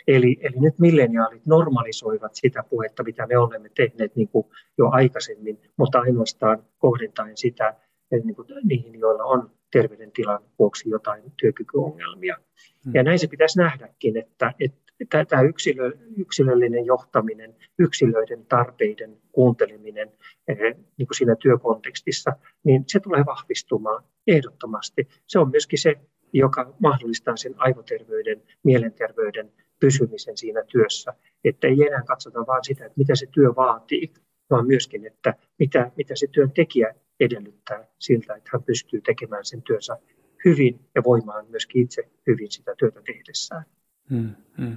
[0.07, 4.47] Eli, eli nyt milleniaalit normalisoivat sitä puhetta, mitä me olemme tehneet niin kuin
[4.79, 7.75] jo aikaisemmin, mutta ainoastaan kohdentaen sitä
[8.11, 12.37] niin kuin niihin, joilla on terveydentilan vuoksi jotain työkykyongelmia.
[12.85, 12.95] Hmm.
[12.95, 20.13] Ja näin se pitäisi nähdäkin, että, että tämä yksilö, yksilöllinen johtaminen, yksilöiden tarpeiden kuunteleminen
[20.49, 20.59] eh,
[20.97, 22.33] niin kuin siinä työkontekstissa,
[22.65, 25.09] niin se tulee vahvistumaan ehdottomasti.
[25.27, 25.95] Se on myöskin se
[26.33, 31.15] joka mahdollistaa sen aivoterveyden, mielenterveyden pysymisen siinä työssä.
[31.45, 34.13] Että ei enää katsota vain sitä, että mitä se työ vaatii,
[34.51, 39.99] vaan myöskin, että mitä, mitä se työntekijä edellyttää siltä, että hän pystyy tekemään sen työnsä
[40.45, 43.65] hyvin ja voimaan myöskin itse hyvin sitä työtä tehdessään.
[44.11, 44.77] Hmm, hmm.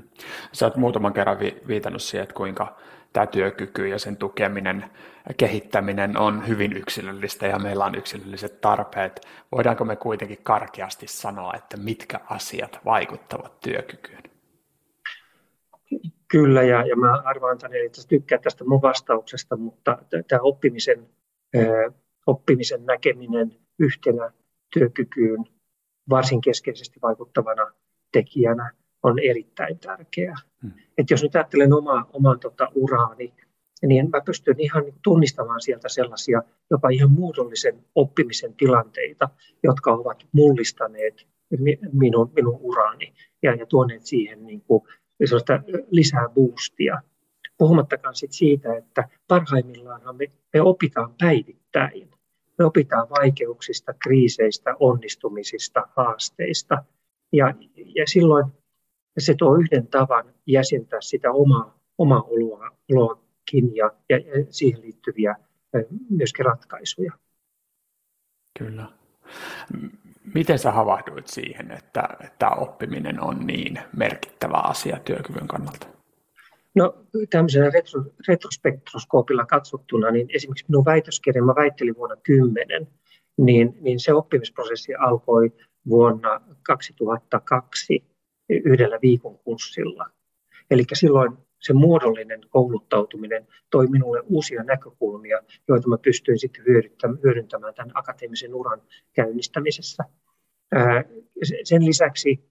[0.51, 2.77] Sä oot muutaman kerran vi- viitannut siihen, että kuinka
[3.13, 4.85] tämä työkyky ja sen tukeminen
[5.27, 9.21] ja kehittäminen on hyvin yksilöllistä ja meillä on yksilölliset tarpeet.
[9.51, 14.23] Voidaanko me kuitenkin karkeasti sanoa, että mitkä asiat vaikuttavat työkykyyn?
[16.27, 21.09] Kyllä, ja, ja mä arvaan että tykkää tästä mun vastauksesta, mutta tämä oppimisen,
[22.27, 24.31] oppimisen näkeminen yhtenä
[24.73, 25.45] työkykyyn
[26.09, 27.71] varsin keskeisesti vaikuttavana
[28.11, 28.71] tekijänä
[29.03, 30.35] on erittäin tärkeää.
[30.61, 30.71] Hmm.
[30.97, 33.33] Et jos nyt ajattelen omaa, oman tota, uraani,
[33.87, 39.29] niin mä pystyn ihan tunnistamaan sieltä sellaisia jopa ihan muodollisen oppimisen tilanteita,
[39.63, 41.27] jotka ovat mullistaneet
[41.93, 43.13] minun, minun uraani
[43.43, 44.83] ja, ja tuoneet siihen niin kuin,
[45.91, 47.01] lisää boostia.
[47.57, 51.60] Puhumattakaan sit siitä, että parhaimmillaan me, me opitaan päivittäin.
[52.59, 56.83] Me opitaan vaikeuksista, kriiseistä, onnistumisista, haasteista.
[57.33, 57.53] Ja,
[57.95, 58.45] ja silloin
[59.17, 65.35] se tuo yhden tavan jäsentää sitä omaa, omaa oloa, oloakin ja, ja, ja siihen liittyviä
[66.09, 67.11] myöskin ratkaisuja.
[68.59, 68.87] Kyllä.
[70.33, 76.00] Miten sä havahduit siihen, että, että oppiminen on niin merkittävä asia työkyvyn kannalta?
[76.75, 82.87] No tämmöisellä retro, retrospektroskoopilla katsottuna, niin esimerkiksi minun väitöskirja, mä väittelin vuonna 10,
[83.37, 85.51] niin, niin se oppimisprosessi alkoi
[85.89, 88.03] vuonna 2002
[88.49, 90.09] yhdellä viikon kurssilla.
[90.71, 96.65] Eli silloin se muodollinen kouluttautuminen toi minulle uusia näkökulmia, joita mä pystyin sitten
[97.23, 98.81] hyödyntämään tämän akateemisen uran
[99.13, 100.03] käynnistämisessä.
[101.63, 102.49] Sen lisäksi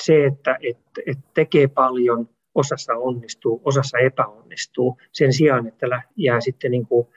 [0.00, 0.58] se, että
[1.34, 5.86] tekee paljon, osassa onnistuu, osassa epäonnistuu, sen sijaan, että
[6.16, 7.08] jää sitten niin kuin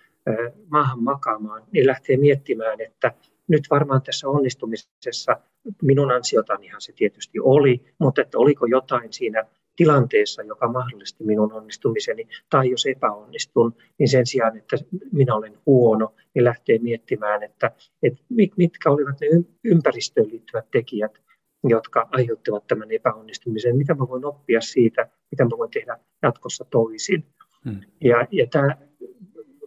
[0.69, 3.13] maahan makaamaan, niin lähtee miettimään, että
[3.47, 5.37] nyt varmaan tässä onnistumisessa
[5.81, 12.27] minun ansiotanihan se tietysti oli, mutta että oliko jotain siinä tilanteessa, joka mahdollisti minun onnistumiseni,
[12.49, 14.77] tai jos epäonnistun, niin sen sijaan, että
[15.11, 17.71] minä olen huono, niin lähtee miettimään, että,
[18.03, 18.23] että
[18.57, 19.27] mitkä olivat ne
[19.63, 21.24] ympäristöön liittyvät tekijät,
[21.69, 27.25] jotka aiheuttivat tämän epäonnistumisen, mitä mä voin oppia siitä, mitä mä voin tehdä jatkossa toisin.
[27.65, 27.81] Hmm.
[28.01, 28.77] Ja, ja tämä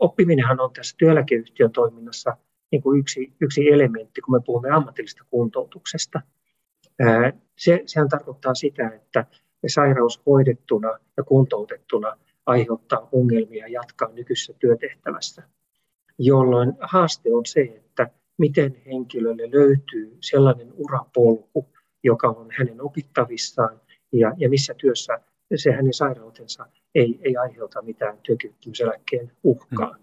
[0.00, 2.36] oppiminenhan on tässä työeläkeyhtiön toiminnassa
[2.72, 6.20] niin kuin yksi, yksi elementti, kun me puhumme ammatillisesta kuntoutuksesta.
[7.58, 9.26] Se, sehän tarkoittaa sitä, että
[9.66, 15.42] sairaus hoidettuna ja kuntoutettuna aiheuttaa ongelmia jatkaa nykyisessä työtehtävässä,
[16.18, 21.68] jolloin haaste on se, että miten henkilölle löytyy sellainen urapolku,
[22.04, 23.80] joka on hänen opittavissaan
[24.12, 25.18] ja, ja missä työssä
[25.56, 29.96] se hänen sairautensa ei, ei aiheuta mitään työkyvyttömyyseläkkeen uhkaa.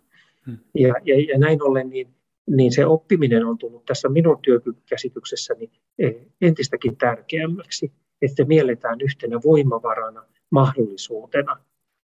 [0.46, 0.54] Hmm.
[0.54, 0.58] Hmm.
[0.74, 2.08] Ja, ja, ja näin ollen niin,
[2.48, 7.92] niin se oppiminen on tullut tässä minun työkykykäsityksessäni eh, entistäkin tärkeämmäksi
[8.22, 11.58] että mielletään yhtenä voimavarana, mahdollisuutena,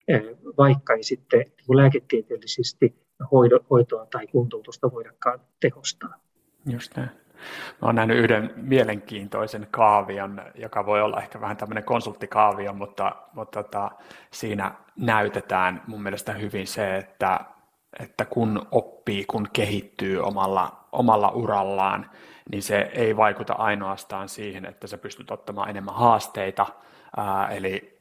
[0.07, 0.23] eh,
[0.57, 2.95] vaikka ei sitten niin lääketieteellisesti
[3.69, 6.13] hoitoa tai kuntoutusta voidakaan tehostaa.
[6.71, 7.09] Just näin.
[7.81, 13.63] Mä olen nähnyt yhden mielenkiintoisen kaavion, joka voi olla ehkä vähän tämmöinen konsulttikaavio, mutta, mutta
[13.63, 13.91] tota,
[14.31, 17.39] siinä näytetään mun mielestä hyvin se, että,
[17.99, 22.09] että kun oppii, kun kehittyy omalla, omalla urallaan,
[22.51, 26.65] niin se ei vaikuta ainoastaan siihen, että sä pystyt ottamaan enemmän haasteita,
[27.17, 27.99] ää, eli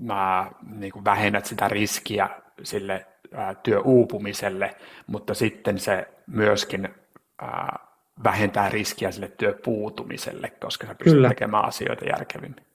[0.00, 2.28] mä, niin kuin vähennät sitä riskiä
[2.62, 6.94] sille ää, työuupumiselle, mutta sitten se myöskin
[7.42, 7.87] ää,
[8.24, 11.28] vähentää riskiä sille työpuutumiselle, koska sä pystyt Kyllä.
[11.28, 12.68] tekemään asioita järkevimmin.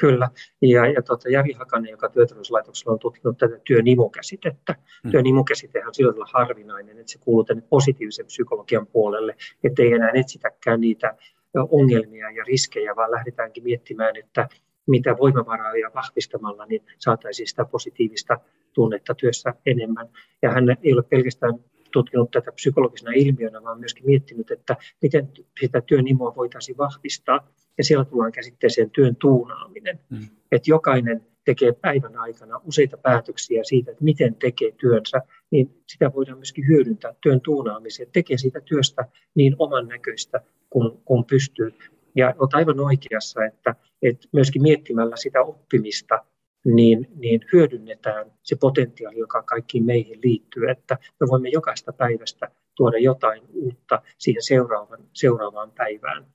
[0.00, 0.30] Kyllä,
[0.62, 4.74] ja, ja tuota, Jari Hakanen, joka työterveyslaitoksella on tutkinut tätä työnimukäsitettä.
[5.02, 5.10] Hmm.
[5.10, 10.80] Työnimukäsitehän on sillä tavalla harvinainen, että se kuuluu tänne positiivisen psykologian puolelle, ettei enää etsitäkään
[10.80, 11.14] niitä
[11.54, 14.48] ongelmia ja riskejä, vaan lähdetäänkin miettimään, että
[14.86, 18.40] mitä voimavaroja vahvistamalla, niin saataisiin sitä positiivista
[18.72, 20.08] tunnetta työssä enemmän.
[20.42, 21.54] Ja hän ei ole pelkästään
[21.92, 25.28] tutkinut tätä psykologisena ilmiönä, vaan myöskin miettinyt, että miten
[25.60, 27.48] sitä työn imua voitaisiin vahvistaa.
[27.78, 30.00] Ja siellä tullaan käsitteeseen työn tuunaaminen.
[30.10, 30.18] Mm.
[30.52, 36.38] Että jokainen tekee päivän aikana useita päätöksiä siitä, että miten tekee työnsä, niin sitä voidaan
[36.38, 38.08] myöskin hyödyntää työn tuunaamiseen.
[38.12, 41.74] Tekee siitä työstä niin oman näköistä kuin, kuin pystyy.
[42.14, 46.24] Ja olet aivan oikeassa, että, että myöskin miettimällä sitä oppimista
[46.64, 52.98] niin, niin hyödynnetään se potentiaali, joka kaikkiin meihin liittyy, että me voimme jokaista päivästä tuoda
[52.98, 56.26] jotain uutta siihen seuraavan, seuraavaan päivään.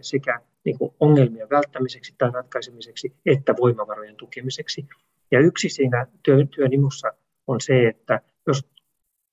[0.00, 4.86] sekä niin kuin ongelmien välttämiseksi tai ratkaisemiseksi että voimavarojen tukemiseksi.
[5.30, 7.12] Ja yksi siinä työn imussa
[7.46, 8.68] on se, että jos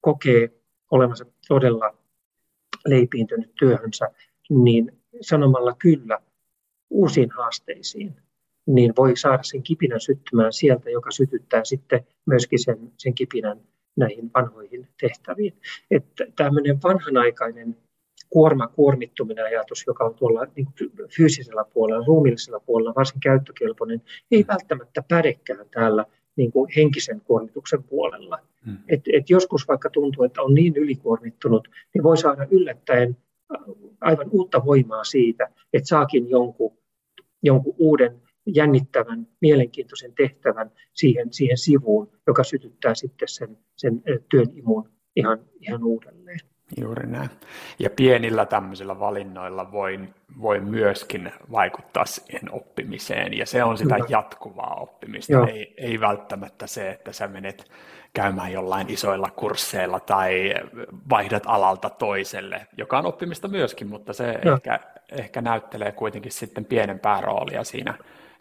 [0.01, 0.49] kokee
[0.91, 1.97] olevansa todella
[2.85, 4.09] leipiintynyt työhönsä,
[4.49, 4.91] niin
[5.21, 6.19] sanomalla kyllä
[6.89, 8.15] uusiin haasteisiin,
[8.65, 13.59] niin voi saada sen kipinän syttymään sieltä, joka sytyttää sitten myöskin sen, sen kipinän
[13.95, 15.53] näihin vanhoihin tehtäviin.
[15.91, 17.77] Että tämmöinen vanhanaikainen
[18.29, 20.67] kuorma kuormittuminen ajatus, joka on tuolla niin
[21.17, 24.01] fyysisellä puolella, ruumillisella puolella varsin käyttökelpoinen,
[24.31, 26.05] ei välttämättä pädekään täällä
[26.35, 28.39] niin kuin henkisen kuormituksen puolella.
[28.65, 28.77] Hmm.
[28.87, 33.17] Et, et joskus vaikka tuntuu, että on niin ylikuormittunut, niin voi saada yllättäen
[34.01, 36.77] aivan uutta voimaa siitä, että saakin jonkun,
[37.43, 44.89] jonkun uuden jännittävän, mielenkiintoisen tehtävän siihen, siihen sivuun, joka sytyttää sitten sen, sen työn imun
[45.15, 46.39] ihan, ihan uudelleen.
[46.81, 47.29] Juuri näin.
[47.79, 49.99] Ja pienillä tämmöisillä valinnoilla voi,
[50.41, 54.07] voi myöskin vaikuttaa siihen oppimiseen, ja se on sitä Kyllä.
[54.09, 57.71] jatkuvaa oppimista, ei, ei välttämättä se, että sä menet
[58.13, 60.53] käymään jollain isoilla kursseilla tai
[61.09, 64.79] vaihdat alalta toiselle, joka on oppimista myöskin, mutta se ehkä,
[65.11, 67.93] ehkä näyttelee kuitenkin sitten pienempää roolia siinä,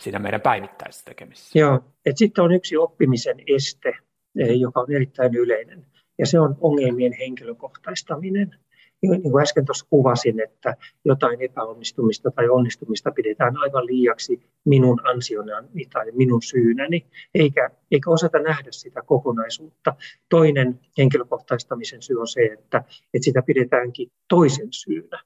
[0.02, 1.58] siinä meidän päivittäisessä tekemisessä.
[1.58, 3.92] Joo, että sitten on yksi oppimisen este,
[4.38, 5.86] eh, joka on erittäin yleinen
[6.18, 8.56] ja se on ongelmien henkilökohtaistaminen.
[9.02, 15.86] Niin kuin äsken tuossa kuvasin, että jotain epäonnistumista tai onnistumista pidetään aivan liiaksi minun ansionani
[15.92, 19.94] tai minun syynäni, eikä, eikä osata nähdä sitä kokonaisuutta.
[20.28, 22.78] Toinen henkilökohtaistamisen syy on se, että,
[23.14, 25.22] että sitä pidetäänkin toisen syynä.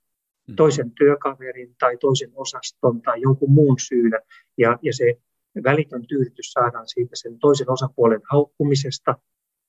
[0.57, 4.21] Toisen työkaverin tai toisen osaston tai jonkun muun syynä.
[4.59, 5.19] Ja, ja se
[5.65, 9.15] välitön tyydytys saadaan siitä sen toisen osapuolen haukkumisesta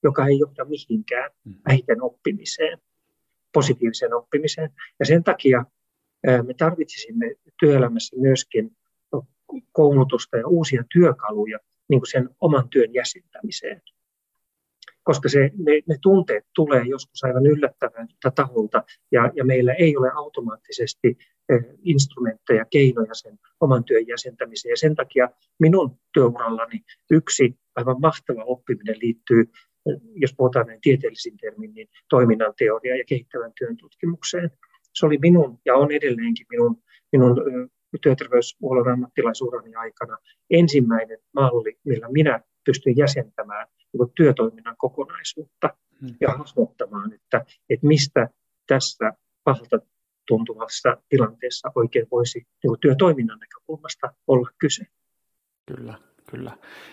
[0.02, 1.54] joka ei johda mihinkään mm.
[1.68, 2.78] vähiten oppimiseen,
[3.52, 4.70] positiiviseen oppimiseen.
[5.00, 5.64] Ja sen takia
[6.46, 8.76] me tarvitsisimme työelämässä myöskin
[9.72, 11.58] koulutusta ja uusia työkaluja
[11.88, 13.82] niin kuin sen oman työn jäsentämiseen.
[15.08, 18.82] Koska se, ne, ne tunteet tulee joskus aivan yllättävältä taholta
[19.12, 21.18] ja, ja meillä ei ole automaattisesti
[21.82, 24.70] instrumentteja, keinoja sen oman työn jäsentämiseen.
[24.70, 25.28] Ja sen takia
[25.58, 26.80] minun työurallani
[27.10, 29.44] yksi aivan mahtava oppiminen liittyy
[30.14, 34.50] jos puhutaan näin tieteellisin termin, niin toiminnan teoria ja kehittävän työn tutkimukseen.
[34.94, 36.82] Se oli minun ja on edelleenkin minun,
[37.12, 37.36] minun
[38.02, 40.16] työterveyshuollon ammattilaisuurani aikana
[40.50, 45.70] ensimmäinen malli, millä minä pystyn jäsentämään niin työtoiminnan kokonaisuutta
[46.00, 46.14] hmm.
[46.20, 48.28] ja hahmottamaan, että, että mistä
[48.66, 49.12] tässä
[49.44, 49.78] pahalta
[50.28, 54.84] tuntuvassa tilanteessa oikein voisi niin työtoiminnan näkökulmasta olla kyse.
[55.66, 55.94] Kyllä.
[56.30, 56.52] Kyllä.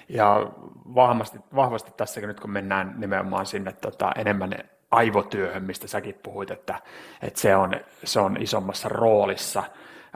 [0.09, 0.51] Ja
[0.95, 4.53] vahvasti, vahvasti tässä nyt kun mennään nimenomaan sinne tota, enemmän
[4.91, 6.81] aivotyöhön, mistä säkin puhuit, että,
[7.21, 7.71] että se, on,
[8.03, 9.63] se on isommassa roolissa,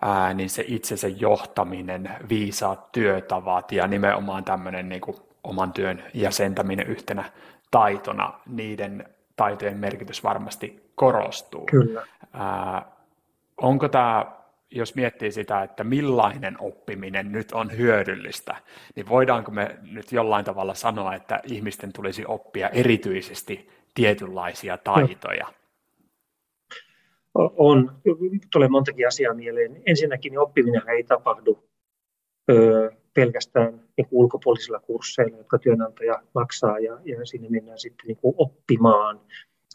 [0.02, 6.88] ää, niin se itsensä johtaminen, viisaat työtavat ja nimenomaan tämmöinen niin kuin oman työn jäsentäminen
[6.88, 7.32] yhtenä
[7.72, 11.66] taitona, niiden taitojen merkitys varmasti korostuu.
[11.66, 12.08] Kyllä.
[12.34, 12.92] Ää,
[13.58, 14.40] onko tämä
[14.72, 18.56] jos miettii sitä, että millainen oppiminen nyt on hyödyllistä,
[18.96, 25.48] niin voidaanko me nyt jollain tavalla sanoa, että ihmisten tulisi oppia erityisesti tietynlaisia taitoja?
[27.34, 28.02] On.
[28.52, 29.82] Tulee montakin asiaa mieleen.
[29.86, 31.70] Ensinnäkin oppiminen ei tapahdu
[33.20, 38.36] pelkästään niin kuin ulkopuolisilla kursseilla, jotka työnantaja maksaa ja, ja sinne mennään sitten niin kuin
[38.38, 39.20] oppimaan,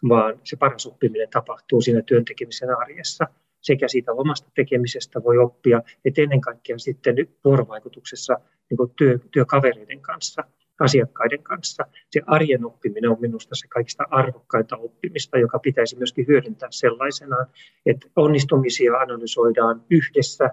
[0.08, 3.26] vaan se paras oppiminen tapahtuu siinä työntekemisen arjessa–
[3.64, 8.38] sekä siitä omasta tekemisestä voi oppia, että ennen kaikkea sitten vuorovaikutuksessa
[8.70, 10.44] niin työ, työkavereiden kanssa,
[10.80, 11.84] asiakkaiden kanssa.
[12.10, 17.46] Se arjen oppiminen on minusta se kaikista arvokkainta oppimista, joka pitäisi myöskin hyödyntää sellaisenaan,
[17.86, 20.50] että onnistumisia analysoidaan yhdessä,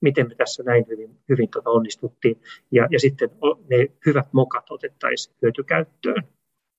[0.00, 2.42] miten me tässä näin hyvin, hyvin tuota onnistuttiin,
[2.72, 3.30] ja, ja sitten
[3.70, 6.22] ne hyvät mokat otettaisiin hyötykäyttöön.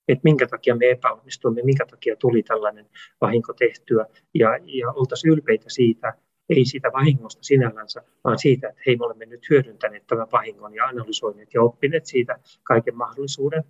[0.07, 2.85] Että minkä takia me epäonnistuimme, minkä takia tuli tällainen
[3.21, 4.05] vahinko tehtyä.
[4.33, 6.13] Ja, ja oltaisiin ylpeitä siitä,
[6.49, 10.85] ei siitä vahingosta sinällänsä, vaan siitä, että hei, me olemme nyt hyödyntäneet tämän vahingon ja
[10.85, 13.63] analysoineet ja oppineet siitä kaiken mahdollisuuden.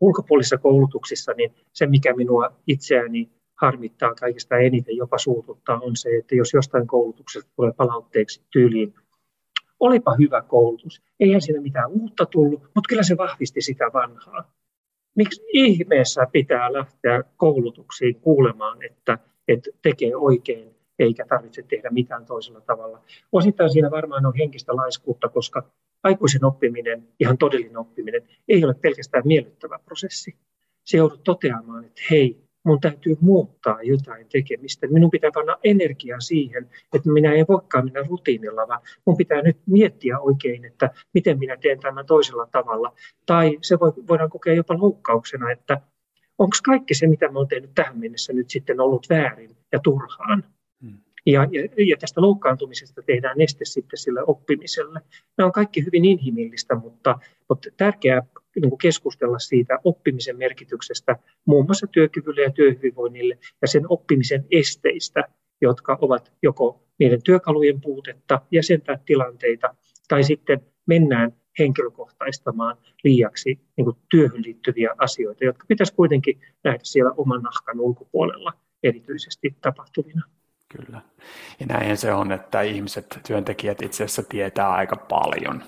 [0.00, 3.30] Ulkopuolisissa koulutuksissa niin se, mikä minua itseäni
[3.60, 8.94] harmittaa kaikista eniten, jopa suututtaa, on se, että jos jostain koulutuksesta tulee palautteeksi tyyliin,
[9.80, 14.52] olipa hyvä koulutus, eihän siinä mitään uutta tullut, mutta kyllä se vahvisti sitä vanhaa
[15.14, 22.60] miksi ihmeessä pitää lähteä koulutuksiin kuulemaan, että, että tekee oikein eikä tarvitse tehdä mitään toisella
[22.60, 23.02] tavalla.
[23.32, 25.70] Osittain siinä varmaan on henkistä laiskuutta, koska
[26.02, 30.36] aikuisen oppiminen, ihan todellinen oppiminen, ei ole pelkästään miellyttävä prosessi.
[30.84, 34.86] Se joudut toteamaan, että hei, mun täytyy muuttaa jotain tekemistä.
[34.86, 39.56] Minun pitää panna energiaa siihen, että minä en voikaan mennä rutiinilla, vaan mun pitää nyt
[39.66, 42.92] miettiä oikein, että miten minä teen tämän toisella tavalla.
[43.26, 45.80] Tai se voi, voidaan kokea jopa loukkauksena, että
[46.38, 50.44] onko kaikki se, mitä mä olen tehnyt tähän mennessä nyt sitten ollut väärin ja turhaan.
[50.80, 50.98] Hmm.
[51.26, 55.00] Ja, ja, ja tästä loukkaantumisesta tehdään este sitten sille oppimiselle.
[55.38, 58.22] Nämä on kaikki hyvin inhimillistä, mutta, mutta tärkeää
[58.60, 65.24] niin keskustella siitä oppimisen merkityksestä muun muassa työkyvylle ja työhyvinvoinnille ja sen oppimisen esteistä,
[65.60, 69.74] jotka ovat joko niiden työkalujen puutetta, jäsentää tilanteita
[70.08, 77.12] tai sitten mennään henkilökohtaistamaan liiaksi niin kuin työhön liittyviä asioita, jotka pitäisi kuitenkin nähdä siellä
[77.16, 80.22] oman nahkan ulkopuolella erityisesti tapahtuvina.
[80.76, 81.00] Kyllä.
[81.60, 85.62] Ja näin se on, että ihmiset, työntekijät itse asiassa tietää aika paljon.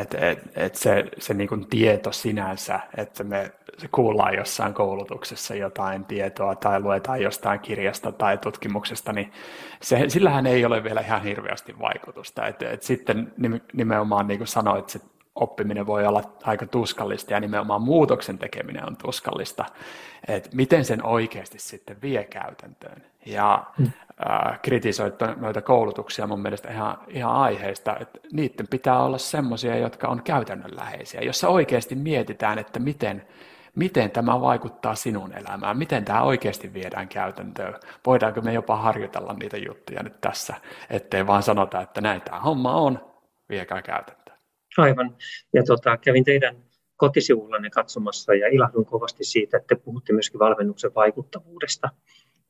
[0.00, 3.52] Et, et, et se se niin kuin tieto sinänsä, että me
[3.92, 9.32] kuullaan jossain koulutuksessa jotain tietoa tai luetaan jostain kirjasta tai tutkimuksesta, niin
[9.80, 12.46] se, sillähän ei ole vielä ihan hirveästi vaikutusta.
[12.46, 13.32] Et, et sitten
[13.72, 15.00] nimenomaan niin kuin sanoit, se
[15.34, 19.64] oppiminen voi olla aika tuskallista ja nimenomaan muutoksen tekeminen on tuskallista,
[20.28, 23.02] että miten sen oikeasti sitten vie käytäntöön.
[23.26, 23.86] Ja mm.
[24.30, 30.08] äh, kritisoit noita koulutuksia mun mielestä ihan, ihan aiheista, että niiden pitää olla semmoisia, jotka
[30.08, 33.26] on käytännönläheisiä, jossa oikeasti mietitään, että miten,
[33.74, 37.74] miten tämä vaikuttaa sinun elämään, miten tämä oikeasti viedään käytäntöön.
[38.06, 40.54] Voidaanko me jopa harjoitella niitä juttuja nyt tässä,
[40.90, 43.14] ettei vaan sanota, että näin tämä homma on,
[43.48, 44.38] viekää käytäntöön.
[44.78, 45.16] Aivan.
[45.52, 46.56] Ja tota, kävin teidän
[46.96, 51.90] kotisivullanne katsomassa ja ilahdun kovasti siitä, että te puhutte myöskin valmennuksen vaikuttavuudesta,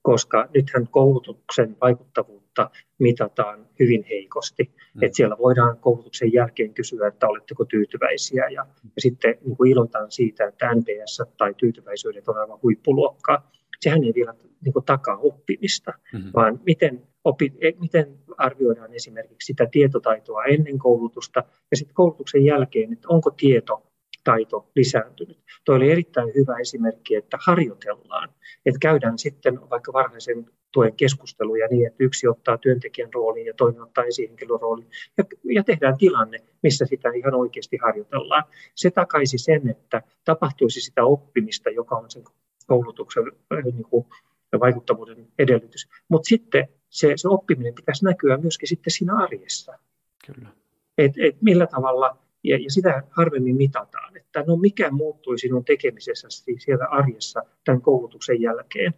[0.05, 4.62] koska nythän koulutuksen vaikuttavuutta mitataan hyvin heikosti.
[4.94, 5.02] Mm.
[5.02, 8.66] Että siellä voidaan koulutuksen jälkeen kysyä, että oletteko tyytyväisiä ja, ja
[8.98, 13.50] sitten niin kuin ilotaan siitä, että NPS tai tyytyväisyydet on aivan huippuluokkaa.
[13.80, 14.34] Sehän ei vielä
[14.64, 16.30] niin kuin takaa oppimista, mm-hmm.
[16.34, 22.92] vaan miten, opi, e, miten arvioidaan esimerkiksi sitä tietotaitoa ennen koulutusta ja sitten koulutuksen jälkeen,
[22.92, 23.82] että onko tieto
[24.25, 25.39] taito lisääntynyt.
[25.64, 28.29] Tuo oli erittäin hyvä esimerkki, että harjoitellaan,
[28.66, 33.83] että käydään sitten vaikka varhaisen tuen keskusteluja niin, että yksi ottaa työntekijän roolin ja toinen
[33.83, 38.45] ottaa esihenkilön roolin ja, ja tehdään tilanne, missä sitä ihan oikeasti harjoitellaan.
[38.75, 42.25] Se takaisi sen, että tapahtuisi sitä oppimista, joka on sen
[42.66, 43.25] koulutuksen
[43.64, 44.07] niin kuin,
[44.61, 45.89] vaikuttavuuden edellytys.
[46.09, 49.79] Mutta sitten se, se oppiminen pitäisi näkyä myöskin sitten siinä arjessa.
[50.27, 50.49] Kyllä.
[50.99, 56.28] Et, et millä tavalla, ja, ja sitä harvemmin mitataan, että no mikä muuttui sinun tekemisessä
[56.59, 58.95] siellä arjessa tämän koulutuksen jälkeen.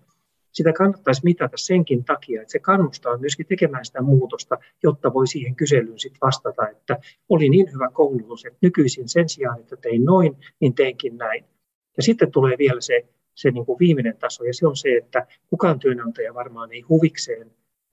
[0.53, 5.57] Sitä kannattaisi mitata senkin takia, että se kannustaa myöskin tekemään sitä muutosta, jotta voi siihen
[5.57, 10.37] kyselyyn sitten vastata, että oli niin hyvä koulutus, että nykyisin sen sijaan, että tein noin,
[10.61, 11.45] niin teinkin näin.
[11.97, 15.27] Ja sitten tulee vielä se, se niin kuin viimeinen taso, ja se on se, että
[15.51, 17.51] kukaan työnantaja varmaan ei huvikseen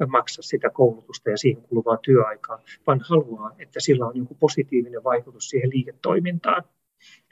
[0.08, 5.50] maksa sitä koulutusta ja siihen kuluvaa työaikaa, vaan haluaa, että sillä on joku positiivinen vaikutus
[5.50, 6.64] siihen liiketoimintaan.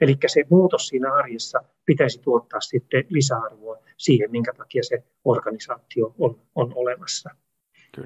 [0.00, 6.40] Eli se muutos siinä arjessa pitäisi tuottaa sitten lisäarvoa siihen, minkä takia se organisaatio on,
[6.54, 7.30] on olemassa.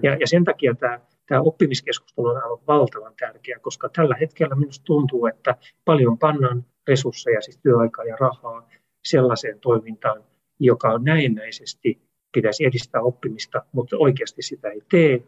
[0.03, 4.85] Ja, ja sen takia tämä, tämä oppimiskeskustelu on aivan valtavan tärkeä, koska tällä hetkellä minusta
[4.85, 8.69] tuntuu, että paljon pannaan resursseja, siis työaikaa ja rahaa
[9.05, 10.25] sellaiseen toimintaan,
[10.59, 12.06] joka on näennäisesti
[12.37, 15.23] pitäisi edistää oppimista, mutta oikeasti sitä ei tee,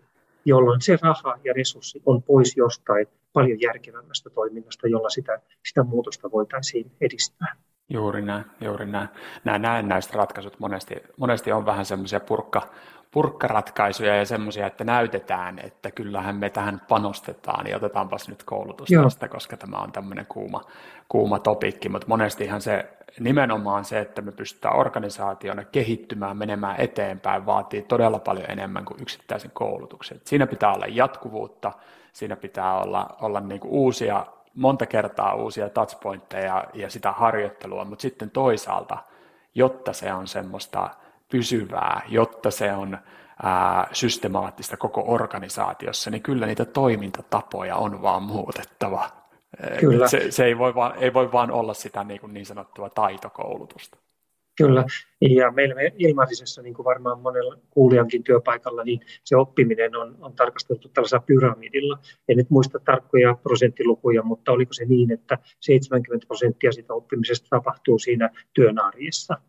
[0.44, 6.30] jolloin se raha ja resurssi on pois jostain paljon järkevämmästä toiminnasta, jolla sitä, sitä muutosta
[6.30, 7.54] voitaisiin edistää.
[7.90, 9.08] Juuri näin, juuri näin.
[9.44, 12.62] Nämä näennäiset ratkaisut monesti, monesti on vähän semmoisia purkka,
[13.10, 19.04] purkkaratkaisuja ja semmoisia, että näytetään, että kyllähän me tähän panostetaan ja otetaanpas nyt koulutusta Joo.
[19.04, 20.64] tästä, koska tämä on tämmöinen kuuma,
[21.08, 27.82] kuuma topikki, mutta monestihan se nimenomaan se, että me pystytään organisaationa kehittymään, menemään eteenpäin, vaatii
[27.82, 30.20] todella paljon enemmän kuin yksittäisen koulutuksen.
[30.24, 31.72] Siinä pitää olla jatkuvuutta,
[32.12, 38.02] siinä pitää olla, olla niin kuin uusia, monta kertaa uusia touchpointteja ja sitä harjoittelua, mutta
[38.02, 38.98] sitten toisaalta,
[39.54, 40.90] jotta se on semmoista
[41.28, 42.98] pysyvää, jotta se on
[43.42, 49.17] ää, systemaattista koko organisaatiossa, niin kyllä niitä toimintatapoja on vaan muutettava.
[49.80, 50.08] Kyllä.
[50.08, 53.98] Se, se ei, voi vaan, ei voi vaan olla sitä niin, kuin niin sanottua taitokoulutusta.
[54.58, 54.84] Kyllä,
[55.20, 60.88] ja meillä Ilmarisessa, niin kuin varmaan monella kuulijankin työpaikalla, niin se oppiminen on, on tarkasteltu
[60.88, 61.98] tällaisella pyramidilla.
[62.28, 67.98] En nyt muista tarkkoja prosenttilukuja, mutta oliko se niin, että 70 prosenttia sitä oppimisesta tapahtuu
[67.98, 69.36] siinä työn arjessa–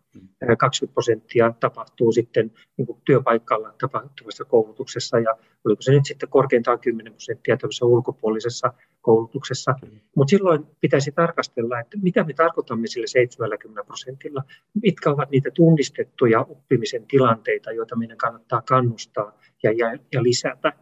[0.58, 5.36] 20 prosenttia tapahtuu sitten niin kuin työpaikalla tapahtuvassa koulutuksessa ja
[5.66, 9.76] oliko se nyt sitten korkeintaan 10 prosenttia tämmöisessä ulkopuolisessa koulutuksessa.
[9.82, 10.00] Mm.
[10.16, 14.44] Mutta silloin pitäisi tarkastella, että mitä me tarkoitamme sille 70 prosentilla,
[14.84, 20.74] mitkä ovat niitä tunnistettuja oppimisen tilanteita, joita meidän kannattaa kannustaa ja, ja, ja lisätä.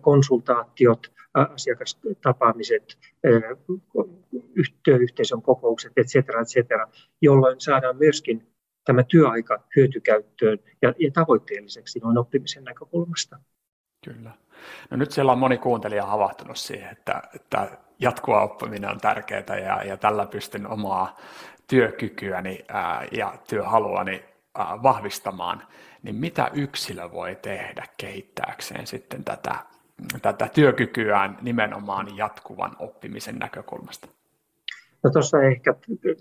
[0.00, 2.98] Konsultaatiot, asiakastapaamiset,
[4.84, 6.68] työyhteisön kokoukset, etc., etc.,
[7.22, 8.51] jolloin saadaan myöskin
[8.84, 13.36] tämä työaika hyötykäyttöön ja, ja tavoitteelliseksi noin oppimisen näkökulmasta.
[14.04, 14.30] Kyllä.
[14.90, 19.82] No nyt siellä on moni kuuntelija havahtunut siihen, että, että jatkuva oppiminen on tärkeää ja,
[19.84, 21.16] ja tällä pystyn omaa
[21.66, 24.24] työkykyäni ää, ja työhaluani
[24.54, 25.62] ää, vahvistamaan,
[26.02, 29.54] niin mitä yksilö voi tehdä kehittääkseen sitten tätä,
[30.22, 34.08] tätä työkykyään nimenomaan jatkuvan oppimisen näkökulmasta?
[35.02, 35.74] No tuossa ehkä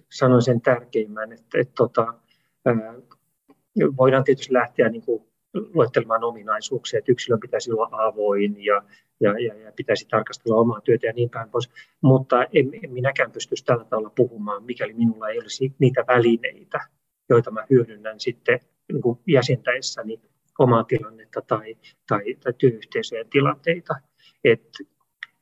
[0.10, 2.14] sanoin sen tärkeimmän, että, että, että tota,
[3.98, 8.82] voidaan tietysti lähteä niin kuin luettelemaan ominaisuuksia, että yksilön pitäisi olla avoin ja,
[9.20, 11.70] ja, ja, ja pitäisi tarkastella omaa työtä ja niin päin pois.
[12.02, 16.80] Mutta en, en minäkään pystyisi tällä tavalla puhumaan, mikäli minulla ei olisi niitä välineitä,
[17.30, 18.60] joita mä hyödynnän sitten
[18.92, 20.22] niin kuin jäsentäessäni
[20.60, 21.76] omaa tilannetta tai,
[22.08, 23.94] tai, tai työyhteisöjen tilanteita.
[24.44, 24.64] Et,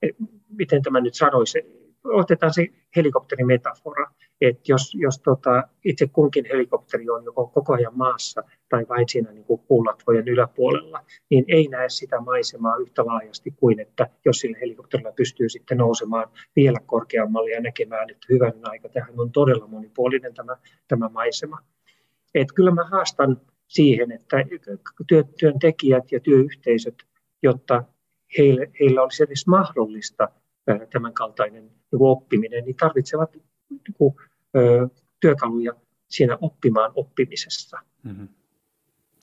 [0.02, 0.16] et,
[0.50, 1.60] miten tämä nyt sanoisi,
[2.04, 4.12] otetaan se helikopterimetafora,
[4.42, 9.32] että jos, jos tota, itse kunkin helikopteri on joko koko ajan maassa tai vain siinä
[9.32, 14.58] niin kuin puulatvojen yläpuolella, niin ei näe sitä maisemaa yhtä laajasti kuin että jos sillä
[14.62, 20.34] helikopterilla pystyy sitten nousemaan vielä korkeammalle ja näkemään, että hyvän aika, tähän on todella monipuolinen
[20.34, 20.56] tämä,
[20.88, 21.60] tämä maisema.
[22.36, 24.38] Et kyllä mä haastan siihen, että
[25.08, 27.04] työ, työntekijät ja työyhteisöt,
[27.44, 27.84] jotta
[28.38, 30.30] heille, heillä olisi edes mahdollista
[30.92, 33.44] tämän kaltainen niin oppiminen, niin tarvitsevat niin
[35.20, 35.74] työkaluja
[36.08, 37.80] siinä oppimaan oppimisessa.
[38.04, 38.28] Mm-hmm.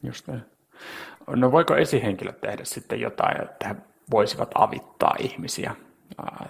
[0.02, 0.42] Just näin.
[1.26, 3.76] No voiko esihenkilöt tehdä sitten jotain, että he
[4.10, 5.74] voisivat avittaa ihmisiä?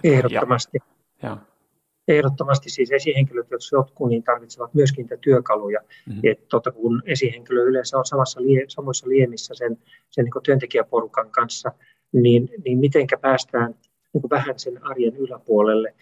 [0.03, 0.77] Ehdottomasti.
[1.23, 1.37] Ja, ja.
[2.07, 5.79] Ehdottomasti siis esihenkilöt, jos jotkut, niin tarvitsevat myöskin niitä työkaluja.
[6.05, 6.21] Mm-hmm.
[6.23, 9.77] Et, tota, kun esihenkilö yleensä on samassa lie, samoissa liemissä sen,
[10.09, 11.71] sen niin työntekijäporukan kanssa,
[12.11, 13.75] niin, niin mitenkä päästään
[14.17, 15.93] niin kuin vähän sen arjen yläpuolelle.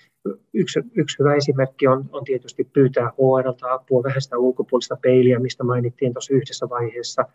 [0.53, 5.63] Yksi, yksi hyvä esimerkki on, on tietysti pyytää HRlta apua, vähän sitä ulkopuolista peiliä, mistä
[5.63, 7.26] mainittiin tuossa yhdessä vaiheessa,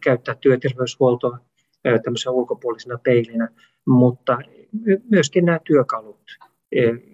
[0.00, 1.38] käyttää työterveyshuoltoa
[2.04, 3.48] tämmöisenä ulkopuolisena peilinä,
[3.86, 4.38] mutta
[5.10, 6.20] myöskin nämä työkalut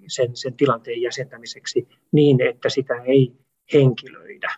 [0.06, 3.32] sen, sen tilanteen jäsentämiseksi niin, että sitä ei
[3.72, 4.50] henkilöidä.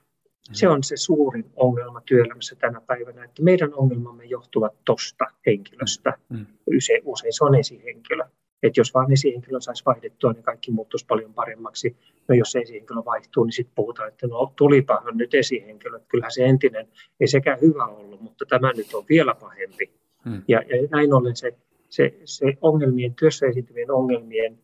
[0.52, 6.18] Se on se suurin ongelma työelämässä tänä päivänä, että meidän ongelmamme johtuvat tuosta henkilöstä.
[6.28, 6.46] Mm.
[6.76, 8.24] Usein, usein se on esihenkilö.
[8.62, 11.96] Että jos vain esihenkilö saisi vaihdettua, niin kaikki muuttuisi paljon paremmaksi.
[12.28, 16.00] No jos esihenkilö vaihtuu, niin sitten puhutaan, että no tulipahan nyt esihenkilö.
[16.08, 16.88] Kyllähän se entinen
[17.20, 19.92] ei sekään hyvä ollut, mutta tämä nyt on vielä pahempi.
[20.24, 20.42] Mm.
[20.48, 21.54] Ja, ja näin ollen se,
[21.88, 24.58] se, se ongelmien, työssä esiintyvien ongelmien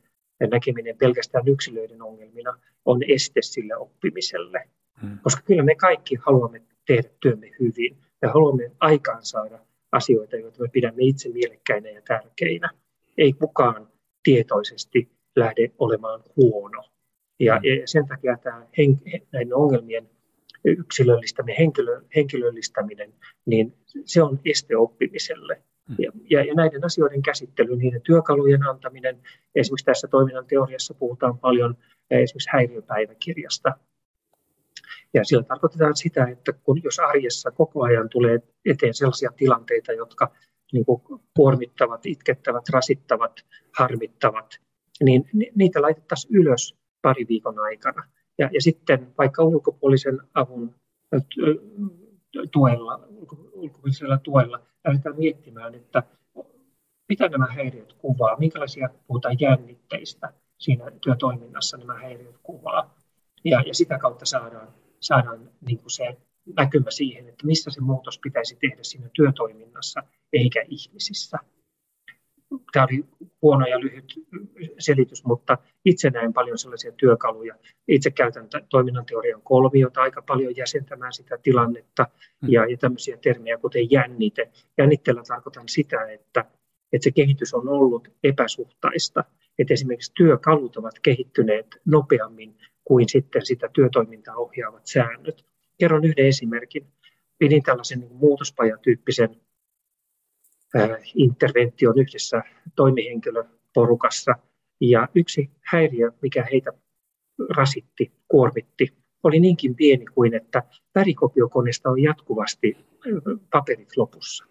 [0.51, 4.69] näkeminen pelkästään yksilöiden ongelmina on este sille oppimiselle.
[5.03, 5.19] Hmm.
[5.23, 9.59] Koska kyllä me kaikki haluamme tehdä työmme hyvin ja haluamme aikaansaada
[9.93, 12.71] asioita, joita me pidämme itse mielekkäinä ja tärkeinä.
[13.19, 13.89] Ei kukaan
[14.23, 16.85] tietoisesti lähde olemaan huono.
[17.41, 17.81] Ja, hmm.
[17.81, 19.01] ja sen takia tämä hen,
[19.33, 20.11] näiden ongelmien
[20.65, 23.15] yksilöllistäminen, henkilö, henkilöllistäminen,
[23.47, 23.75] niin
[24.05, 25.63] se on este oppimiselle.
[25.99, 29.19] Ja, ja, ja näiden asioiden käsittely, niiden työkalujen antaminen,
[29.55, 31.77] esimerkiksi tässä toiminnan teoriassa puhutaan paljon
[32.11, 33.73] esimerkiksi häiriöpäiväkirjasta,
[35.15, 40.33] ja sillä tarkoitetaan sitä, että kun jos arjessa koko ajan tulee eteen sellaisia tilanteita, jotka
[40.73, 41.03] niin kuin
[41.37, 43.33] kuormittavat, itkettävät, rasittavat,
[43.79, 44.61] harmittavat,
[45.05, 48.05] niin niitä laitettaisiin ylös pari viikon aikana.
[48.39, 50.75] Ja, ja sitten vaikka ulkopuolisen avun
[52.53, 53.09] tuella,
[53.53, 56.03] ulkopuolisella tuella lähdetään miettimään, että
[57.09, 62.95] mitä nämä häiriöt kuvaa, minkälaisia puhutaan jännitteistä siinä työtoiminnassa nämä häiriöt kuvaa.
[63.45, 64.69] Ja, ja sitä kautta saadaan
[65.01, 66.17] saadaan niin kuin se
[66.57, 71.39] näkymä siihen, että missä se muutos pitäisi tehdä siinä työtoiminnassa eikä ihmisissä.
[72.73, 73.05] Tämä oli
[73.43, 74.15] huono ja lyhyt
[74.79, 77.55] selitys, mutta itse näen paljon sellaisia työkaluja.
[77.89, 82.07] Itse käytän toiminnan teorian kolmiota aika paljon jäsentämään sitä tilannetta
[82.43, 82.49] mm.
[82.49, 84.51] ja, ja tämmöisiä termejä kuten jännite.
[84.79, 86.45] Jännitteellä tarkoitan sitä, että,
[86.93, 89.25] että se kehitys on ollut epäsuhtaista.
[89.59, 92.57] Että esimerkiksi työkalut ovat kehittyneet nopeammin
[92.91, 95.47] kuin sitten sitä työtoimintaa ohjaavat säännöt.
[95.79, 96.87] Kerron yhden esimerkin.
[97.39, 99.41] Pidin tällaisen niin muutospajatyyppisen
[101.15, 102.43] intervention yhdessä
[102.77, 104.35] toimihenkilöporukassa.
[104.81, 106.73] Ja yksi häiriö, mikä heitä
[107.57, 110.63] rasitti, kuormitti, oli niinkin pieni kuin, että
[110.95, 112.77] värikopiokoneesta on jatkuvasti
[113.53, 114.45] paperit lopussa.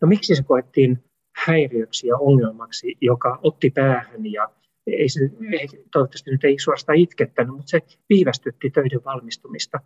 [0.00, 1.04] No miksi se koettiin
[1.36, 4.50] häiriöksi ja ongelmaksi, joka otti päähän ja
[4.94, 5.20] ei se,
[5.60, 9.80] ei, toivottavasti nyt ei suorastaan itkettänyt, mutta se viivästytti töiden valmistumista.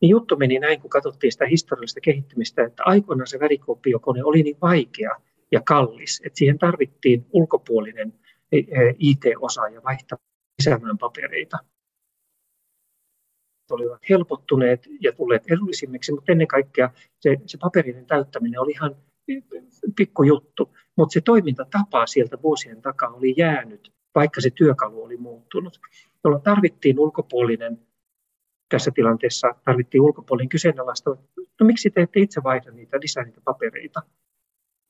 [0.00, 4.56] Niin juttu meni näin, kun katsottiin sitä historiallista kehittymistä, että aikoinaan se värikopiokone oli niin
[4.62, 5.16] vaikea
[5.52, 8.12] ja kallis, että siihen tarvittiin ulkopuolinen
[8.52, 10.18] e, e, IT-osaaja vaihtaa
[10.58, 11.58] lisäämään papereita.
[13.70, 16.90] Olivat helpottuneet ja tulleet edullisimmiksi, mutta ennen kaikkea
[17.20, 18.96] se, se paperinen täyttäminen oli ihan
[19.96, 25.80] pikkujuttu, mutta se toimintatapa sieltä vuosien takaa oli jäänyt, vaikka se työkalu oli muuttunut,
[26.24, 27.78] jolloin tarvittiin ulkopuolinen,
[28.68, 31.10] tässä tilanteessa tarvittiin ulkopuolinen kyseenalaista,
[31.60, 34.02] no miksi te ette itse vaihda niitä, lisää niitä papereita?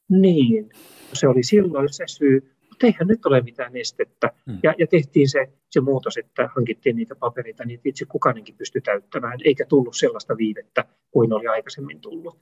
[0.09, 0.71] Niin,
[1.13, 4.33] se oli silloin se syy, mutta eihän nyt ole mitään estettä.
[4.47, 4.59] Hmm.
[4.63, 9.39] Ja, ja tehtiin se, se muutos, että hankittiin niitä papereita, niin itse kukainenkin pystyi täyttämään,
[9.45, 12.39] eikä tullut sellaista viivettä kuin oli aikaisemmin tullut.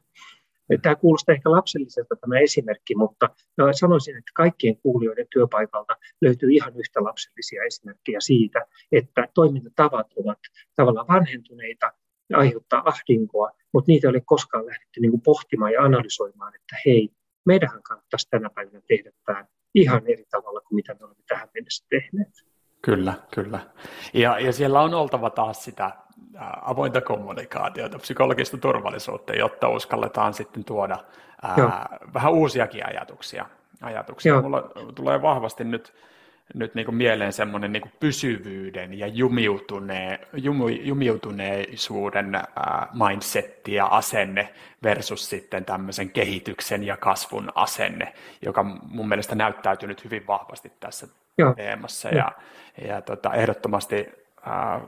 [0.83, 3.29] Tämä kuulostaa ehkä lapselliselta tämä esimerkki, mutta
[3.73, 10.39] sanoisin, että kaikkien kuulijoiden työpaikalta löytyy ihan yhtä lapsellisia esimerkkejä siitä, että toimintatavat ovat
[10.77, 11.93] tavallaan vanhentuneita
[12.31, 16.77] ja aiheuttaa ahdinkoa, mutta niitä ei ole koskaan lähdetty niin kuin pohtimaan ja analysoimaan, että
[16.87, 17.11] hei,
[17.47, 21.87] meidän kannattaisi tänä päivänä tehdä tämä ihan eri tavalla kuin mitä me olemme tähän mennessä
[21.91, 22.48] tehneet.
[22.83, 23.59] Kyllä, kyllä.
[24.15, 25.91] Ja, ja siellä on oltava taas sitä
[26.63, 30.99] avointa kommunikaatiota, psykologista turvallisuutta, jotta uskalletaan sitten tuoda
[31.43, 33.47] ää, vähän uusiakin ajatuksia.
[33.83, 34.43] ajatuksia.
[34.43, 35.95] Mulla tulee vahvasti nyt,
[36.55, 43.87] nyt niin kuin mieleen semmoinen niin kuin pysyvyyden ja jumiutune, jumi, jumiutuneisuuden ää, mindsetti ja
[43.87, 48.13] asenne versus sitten tämmöisen kehityksen ja kasvun asenne,
[48.43, 51.09] joka mun mielestä näyttäytyy nyt hyvin vahvasti tässä
[51.39, 51.55] Joo.
[51.55, 52.09] teemassa.
[52.09, 52.33] Ja,
[52.89, 54.07] ja tota, ehdottomasti
[54.43, 54.81] ää,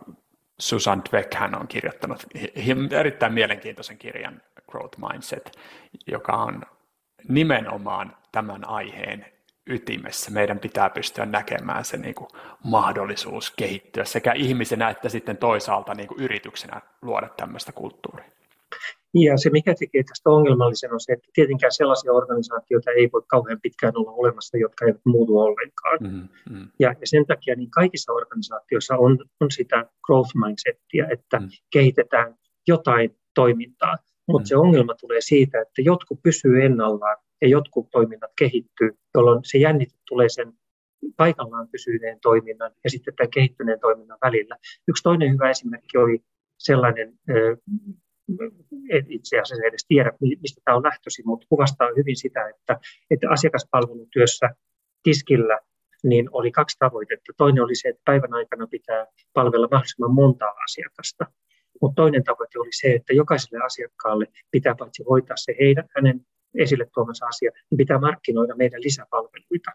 [0.61, 2.27] Susan Dweck hän on kirjoittanut
[3.01, 5.59] erittäin mielenkiintoisen kirjan Growth Mindset,
[6.07, 6.63] joka on
[7.29, 9.27] nimenomaan tämän aiheen
[9.67, 10.31] ytimessä.
[10.31, 12.29] Meidän pitää pystyä näkemään se niin kuin
[12.65, 18.31] mahdollisuus kehittyä sekä ihmisenä että sitten toisaalta niin kuin yrityksenä luoda tämmöistä kulttuuria.
[19.15, 23.61] Ja se, mikä tekee tästä ongelmallisen, on se, että tietenkään sellaisia organisaatioita ei voi kauhean
[23.63, 25.99] pitkään olla olemassa, jotka eivät muutu ollenkaan.
[26.01, 26.69] Mm-hmm.
[26.79, 31.51] Ja, ja sen takia niin kaikissa organisaatioissa on, on sitä growth mindsettiä, että mm-hmm.
[31.73, 32.35] kehitetään
[32.69, 33.97] jotain toimintaa.
[34.29, 34.49] Mutta mm-hmm.
[34.49, 39.95] se ongelma tulee siitä, että jotkut pysyy ennallaan ja jotkut toiminnat kehittyy, jolloin se jännite
[40.09, 40.53] tulee sen
[41.17, 44.57] paikallaan pysyneen toiminnan ja sitten tämän kehittyneen toiminnan välillä.
[44.89, 46.19] Yksi toinen hyvä esimerkki oli
[46.59, 47.19] sellainen
[48.91, 52.78] en itse asiassa edes tiedä, mistä tämä on lähtöisin, mutta kuvastaa hyvin sitä, että,
[53.11, 54.51] että asiakaspalvelutyössä
[55.03, 55.59] tiskillä
[56.03, 57.33] niin oli kaksi tavoitetta.
[57.37, 61.26] Toinen oli se, että päivän aikana pitää palvella mahdollisimman montaa asiakasta.
[61.81, 66.20] Mutta toinen tavoite oli se, että jokaiselle asiakkaalle pitää paitsi hoitaa se heidän, hänen
[66.59, 69.70] esille tuomansa asia, niin pitää markkinoida meidän lisäpalveluita.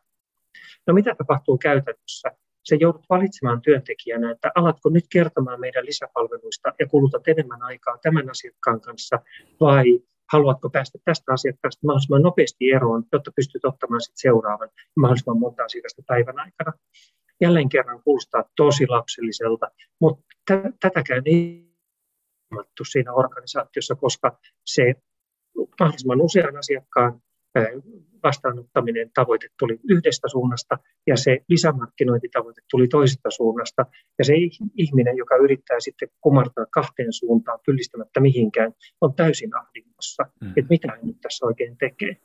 [0.87, 2.31] No mitä tapahtuu käytännössä?
[2.65, 8.29] Se joudut valitsemaan työntekijänä, että alatko nyt kertomaan meidän lisäpalveluista ja kulutat enemmän aikaa tämän
[8.29, 9.19] asiakkaan kanssa
[9.59, 9.99] vai
[10.31, 16.01] haluatko päästä tästä asiakkaasta mahdollisimman nopeasti eroon, jotta pystyt ottamaan sitten seuraavan mahdollisimman monta asiakasta
[16.07, 16.73] päivän aikana.
[17.41, 19.67] Jälleen kerran kuulostaa tosi lapselliselta,
[20.01, 21.71] mutta t- tätäkään ei
[22.91, 24.93] siinä organisaatiossa, koska se
[25.79, 27.21] mahdollisimman usean asiakkaan
[28.27, 33.85] vastaanottaminen tavoite tuli yhdestä suunnasta ja se lisämarkkinointitavoite tuli toisesta suunnasta.
[34.19, 34.33] Ja se
[34.77, 40.49] ihminen, joka yrittää sitten kumartaa kahteen suuntaan pyllistämättä mihinkään, on täysin ahdingossa, mm.
[40.49, 42.17] että mitä hän nyt tässä oikein tekee.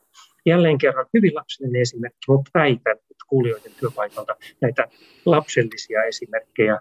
[0.46, 4.88] Jälleen kerran hyvin lapsellinen esimerkki, mutta väitän, että kuulijoiden työpaikalta näitä
[5.26, 6.80] lapsellisia esimerkkejä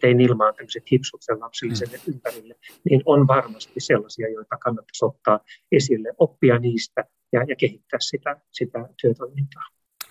[0.00, 2.12] tein ilmaan tämmöiset hipsut sen lapselliselle mm.
[2.12, 2.54] ympärille,
[2.90, 5.40] niin on varmasti sellaisia, joita kannattaisi ottaa
[5.72, 9.62] esille, oppia niistä ja, ja kehittää sitä, sitä työtoimintaa.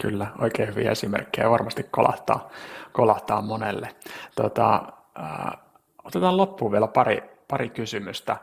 [0.01, 2.49] Kyllä, oikein hyviä esimerkkejä varmasti kolahtaa,
[2.91, 3.89] kolahtaa monelle.
[4.35, 5.57] Tota, äh,
[6.03, 8.37] otetaan loppuun vielä pari, pari kysymystä.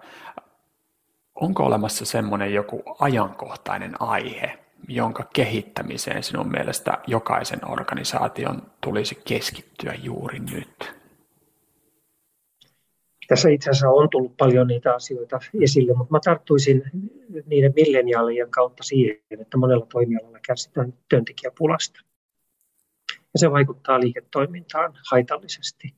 [1.35, 10.39] Onko olemassa semmoinen joku ajankohtainen aihe, jonka kehittämiseen sinun mielestä jokaisen organisaation tulisi keskittyä juuri
[10.39, 10.95] nyt?
[13.29, 16.83] Tässä itse asiassa on tullut paljon niitä asioita esille, mutta mä tarttuisin
[17.47, 22.01] niiden milleniaalien kautta siihen, että monella toimialalla kärsitään työntekijäpulasta.
[23.35, 25.95] Ja se vaikuttaa liiketoimintaan haitallisesti.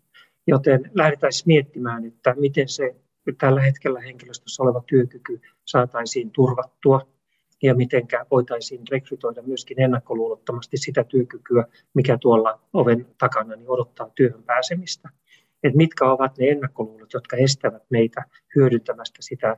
[0.47, 2.97] Joten lähdetään miettimään, että miten se
[3.39, 7.16] tällä hetkellä henkilöstössä oleva työkyky saataisiin turvattua
[7.63, 14.43] ja miten voitaisiin rekrytoida myöskin ennakkoluulottomasti sitä työkykyä, mikä tuolla oven takana niin odottaa työhön
[14.43, 15.09] pääsemistä.
[15.63, 18.25] että mitkä ovat ne ennakkoluulot, jotka estävät meitä
[18.57, 19.57] hyödyntämästä sitä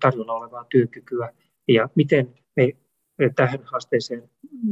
[0.00, 1.32] tarjolla olevaa työkykyä
[1.68, 2.72] ja miten me
[3.36, 4.30] tähän haasteeseen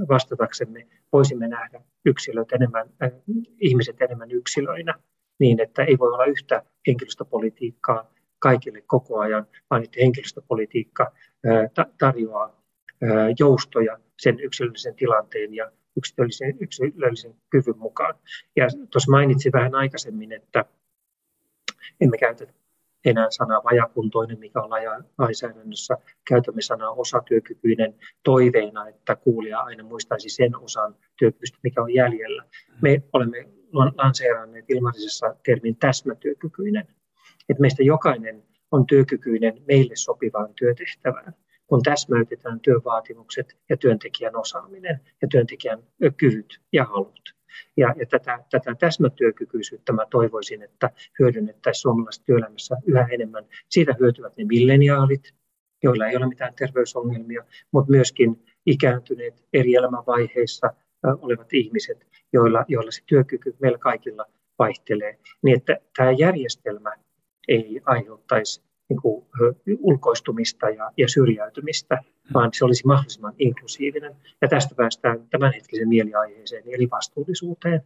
[0.08, 3.10] vastataksemme voisimme nähdä yksilöt enemmän, äh,
[3.60, 4.94] ihmiset enemmän yksilöinä
[5.38, 11.12] niin, että ei voi olla yhtä henkilöstöpolitiikkaa kaikille koko ajan, vaan että henkilöstöpolitiikka
[11.98, 12.62] tarjoaa
[13.38, 18.14] joustoja sen yksilöllisen tilanteen ja yksilöllisen, yksilöllisen kyvyn mukaan.
[18.56, 20.64] Ja tuossa mainitsin vähän aikaisemmin, että
[22.00, 22.46] emme käytä
[23.04, 24.70] enää sana vajakuntoinen, mikä on
[25.18, 25.98] lainsäädännössä.
[26.28, 32.44] Käytämme sanaa osatyökykyinen toiveena, että kuulija aina muistaisi sen osan työkyvystä, mikä on jäljellä.
[32.82, 36.88] Me olemme lanseeranneet ilmaisessa termin täsmätyökykyinen.
[37.48, 41.34] Että meistä jokainen on työkykyinen meille sopivaan työtehtävään
[41.66, 45.82] kun täsmäytetään työvaatimukset ja työntekijän osaaminen ja työntekijän
[46.16, 47.36] kyvyt ja halut.
[47.76, 53.44] Ja, ja tätä, tätä täsmätyökykyisyyttä mä toivoisin, että hyödynnettäisiin suomalaisessa työelämässä yhä enemmän.
[53.68, 55.34] Siitä hyötyvät ne milleniaalit,
[55.82, 63.02] joilla ei ole mitään terveysongelmia, mutta myöskin ikääntyneet eri elämänvaiheissa olevat ihmiset, joilla, joilla se
[63.06, 64.24] työkyky meillä kaikilla
[64.58, 66.92] vaihtelee, niin että tämä järjestelmä
[67.48, 69.26] ei aiheuttaisi niin kuin,
[69.78, 71.98] ulkoistumista ja, ja syrjäytymistä,
[72.34, 74.16] vaan se olisi mahdollisimman inklusiivinen.
[74.42, 77.82] Ja tästä päästään tämänhetkisen mieliaiheeseen, eli vastuullisuuteen.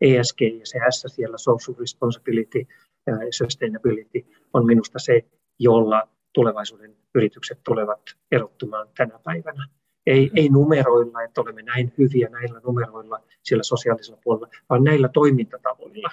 [0.00, 2.66] ESG ja se S siellä, social responsibility
[3.06, 5.24] ja sustainability, on minusta se,
[5.58, 8.00] jolla tulevaisuuden yritykset tulevat
[8.32, 9.66] erottumaan tänä päivänä.
[10.06, 16.10] Ei, ei numeroilla, että olemme näin hyviä näillä numeroilla siellä sosiaalisella puolella, vaan näillä toimintatavoilla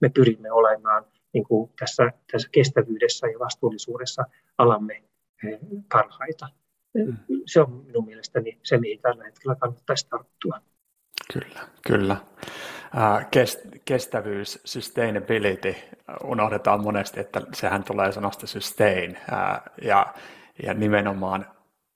[0.00, 4.24] me pyrimme olemaan niin kuin tässä, tässä kestävyydessä ja vastuullisuudessa
[4.58, 4.94] alamme
[5.44, 5.58] eh,
[5.92, 6.48] parhaita.
[6.94, 7.16] Mm.
[7.46, 10.60] Se on minun mielestäni se, mihin tällä hetkellä kannattaisi tarttua.
[11.32, 12.16] Kyllä, kyllä.
[13.84, 15.74] Kestävyys, sustainability,
[16.24, 19.18] unohdetaan monesti, että sehän tulee sanasta sustain,
[19.82, 20.14] ja,
[20.62, 21.46] ja nimenomaan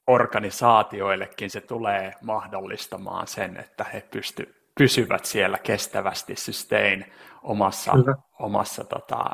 [0.06, 7.12] organisaatioillekin se tulee mahdollistamaan sen, että he pysty, pysyvät siellä kestävästi sustain
[7.42, 7.92] omassa,
[8.38, 9.24] omassa tota,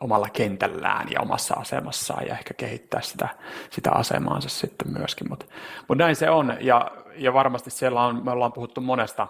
[0.00, 3.28] omalla kentällään ja omassa asemassaan ja ehkä kehittää sitä,
[3.70, 5.28] sitä asemaansa sitten myöskin.
[5.28, 5.46] Mutta
[5.88, 9.28] mut näin se on ja, ja varmasti siellä on, me ollaan puhuttu monesta,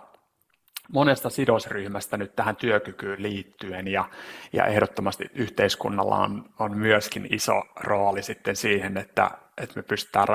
[0.93, 4.05] monesta sidosryhmästä nyt tähän työkykyyn liittyen ja,
[4.53, 9.31] ja ehdottomasti yhteiskunnalla on, on myöskin iso rooli sitten siihen, että,
[9.63, 10.27] että me pystytään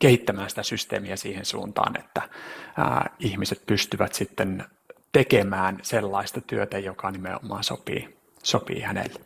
[0.00, 2.22] kehittämään sitä systeemiä siihen suuntaan, että
[2.78, 4.64] ää, ihmiset pystyvät sitten
[5.12, 9.20] tekemään sellaista työtä, joka nimenomaan sopii, sopii hänelle.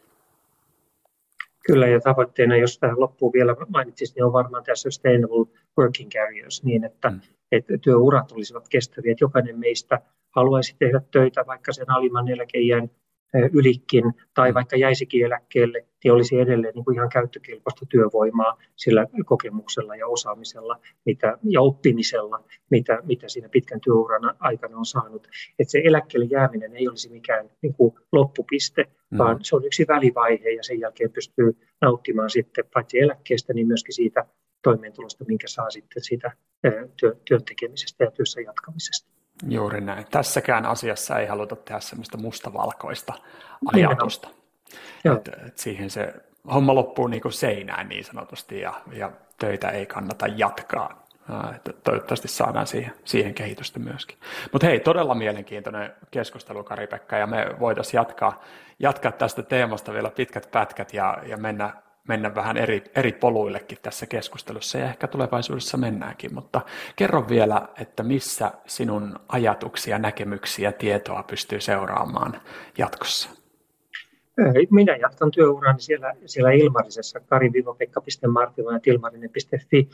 [1.66, 5.46] Kyllä, ja tavoitteena, jos tähän loppuun vielä mainitsisin, niin on varmaan tämä sustainable
[5.78, 7.20] working carriers, niin että, mm.
[7.52, 10.00] että työurat olisivat kestäviä, että jokainen meistä
[10.30, 12.90] haluaisi tehdä töitä vaikka sen alimman eläkeijän
[13.52, 14.04] ylikin
[14.34, 20.06] tai vaikka jäisikin eläkkeelle, niin olisi edelleen niin kuin ihan käyttökelpoista työvoimaa sillä kokemuksella ja
[20.06, 25.28] osaamisella mitä, ja oppimisella, mitä, mitä siinä pitkän työuran aikana on saanut.
[25.58, 29.18] Että se eläkkeelle jääminen ei olisi mikään niin kuin loppupiste, mm.
[29.18, 33.94] vaan se on yksi välivaihe ja sen jälkeen pystyy nauttimaan sitten paitsi eläkkeestä, niin myöskin
[33.94, 34.26] siitä
[34.62, 36.32] toimeentulosta, minkä saa sitten siitä
[37.24, 39.13] työn tekemisestä ja työssä jatkamisesta.
[39.48, 40.06] Juuri näin.
[40.10, 43.12] Tässäkään asiassa ei haluta tehdä semmoista mustavalkoista
[43.72, 44.28] ajatusta.
[45.16, 46.14] että et siihen se
[46.54, 51.04] homma loppuu niin kuin seinään niin sanotusti ja, ja töitä ei kannata jatkaa.
[51.56, 54.18] Että toivottavasti saadaan siihen, siihen kehitystä myöskin.
[54.52, 58.42] Mutta hei, todella mielenkiintoinen keskustelu, Kari-Pekka, ja me voitaisiin jatkaa,
[58.78, 61.72] jatkaa tästä teemasta vielä pitkät pätkät ja, ja mennä
[62.08, 66.60] mennä vähän eri, eri poluillekin tässä keskustelussa ja ehkä tulevaisuudessa mennäänkin, mutta
[66.96, 72.40] kerro vielä, että missä sinun ajatuksia, näkemyksiä, tietoa pystyy seuraamaan
[72.78, 73.30] jatkossa?
[74.70, 79.88] Minä jatkan työurani siellä, siellä Ilmarisessa, kari-pekka.martila.ilmarinen.fi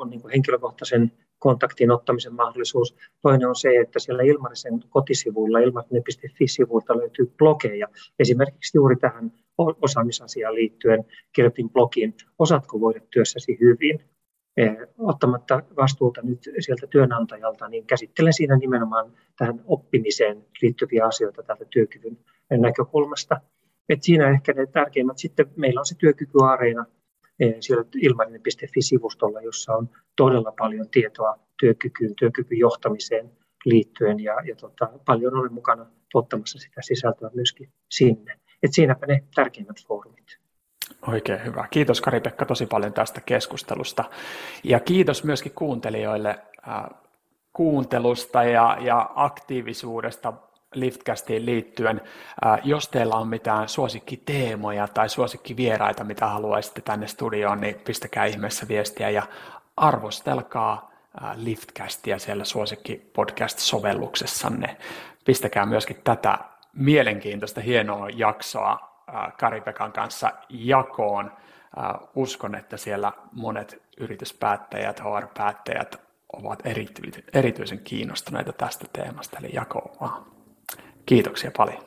[0.00, 1.12] on niin henkilökohtaisen
[1.42, 2.96] kontaktin ottamisen mahdollisuus.
[3.22, 7.88] Toinen on se, että siellä Ilmarisen kotisivuilla, ilmarinen.fi-sivuilta löytyy blogeja.
[8.18, 14.04] Esimerkiksi juuri tähän osaamisasiaan liittyen kirjoitin blogin, osaatko voida työssäsi hyvin?
[14.98, 22.18] Ottamatta vastuuta nyt sieltä työnantajalta, niin käsittelen siinä nimenomaan tähän oppimiseen liittyviä asioita tältä työkyvyn
[22.50, 23.40] näkökulmasta.
[23.88, 25.18] Et siinä ehkä ne tärkeimmät.
[25.18, 26.84] Sitten meillä on se työkykyareena
[28.02, 33.30] ilmarinen.fi-sivustolla, jossa on todella paljon tietoa työkykyyn, työkykyjohtamiseen
[33.64, 38.38] liittyen ja, ja tota, paljon olen mukana tuottamassa sitä sisältöä myöskin sinne.
[38.62, 40.38] Et siinäpä ne tärkeimmät foorumit.
[41.08, 41.68] Oikein hyvä.
[41.70, 44.04] Kiitos Kari-Pekka tosi paljon tästä keskustelusta.
[44.64, 46.84] Ja kiitos myöskin kuuntelijoille äh,
[47.52, 50.32] kuuntelusta ja, ja aktiivisuudesta
[50.72, 52.00] Liftcastiin liittyen.
[52.64, 59.10] Jos teillä on mitään suosikkiteemoja tai suosikkivieraita, mitä haluaisitte tänne studioon, niin pistäkää ihmeessä viestiä
[59.10, 59.22] ja
[59.76, 60.90] arvostelkaa
[61.34, 64.76] Liftcastia siellä suosikki podcast-sovelluksessanne.
[65.24, 66.38] Pistäkää myöskin tätä
[66.72, 68.92] mielenkiintoista, hienoa jaksoa
[69.38, 71.32] Karipekan kanssa jakoon.
[72.14, 76.00] Uskon, että siellä monet yrityspäättäjät, HR-päättäjät
[76.32, 76.62] ovat
[77.34, 80.31] erityisen kiinnostuneita tästä teemasta, eli jakoa.
[81.06, 81.82] Kiitoksia paljon.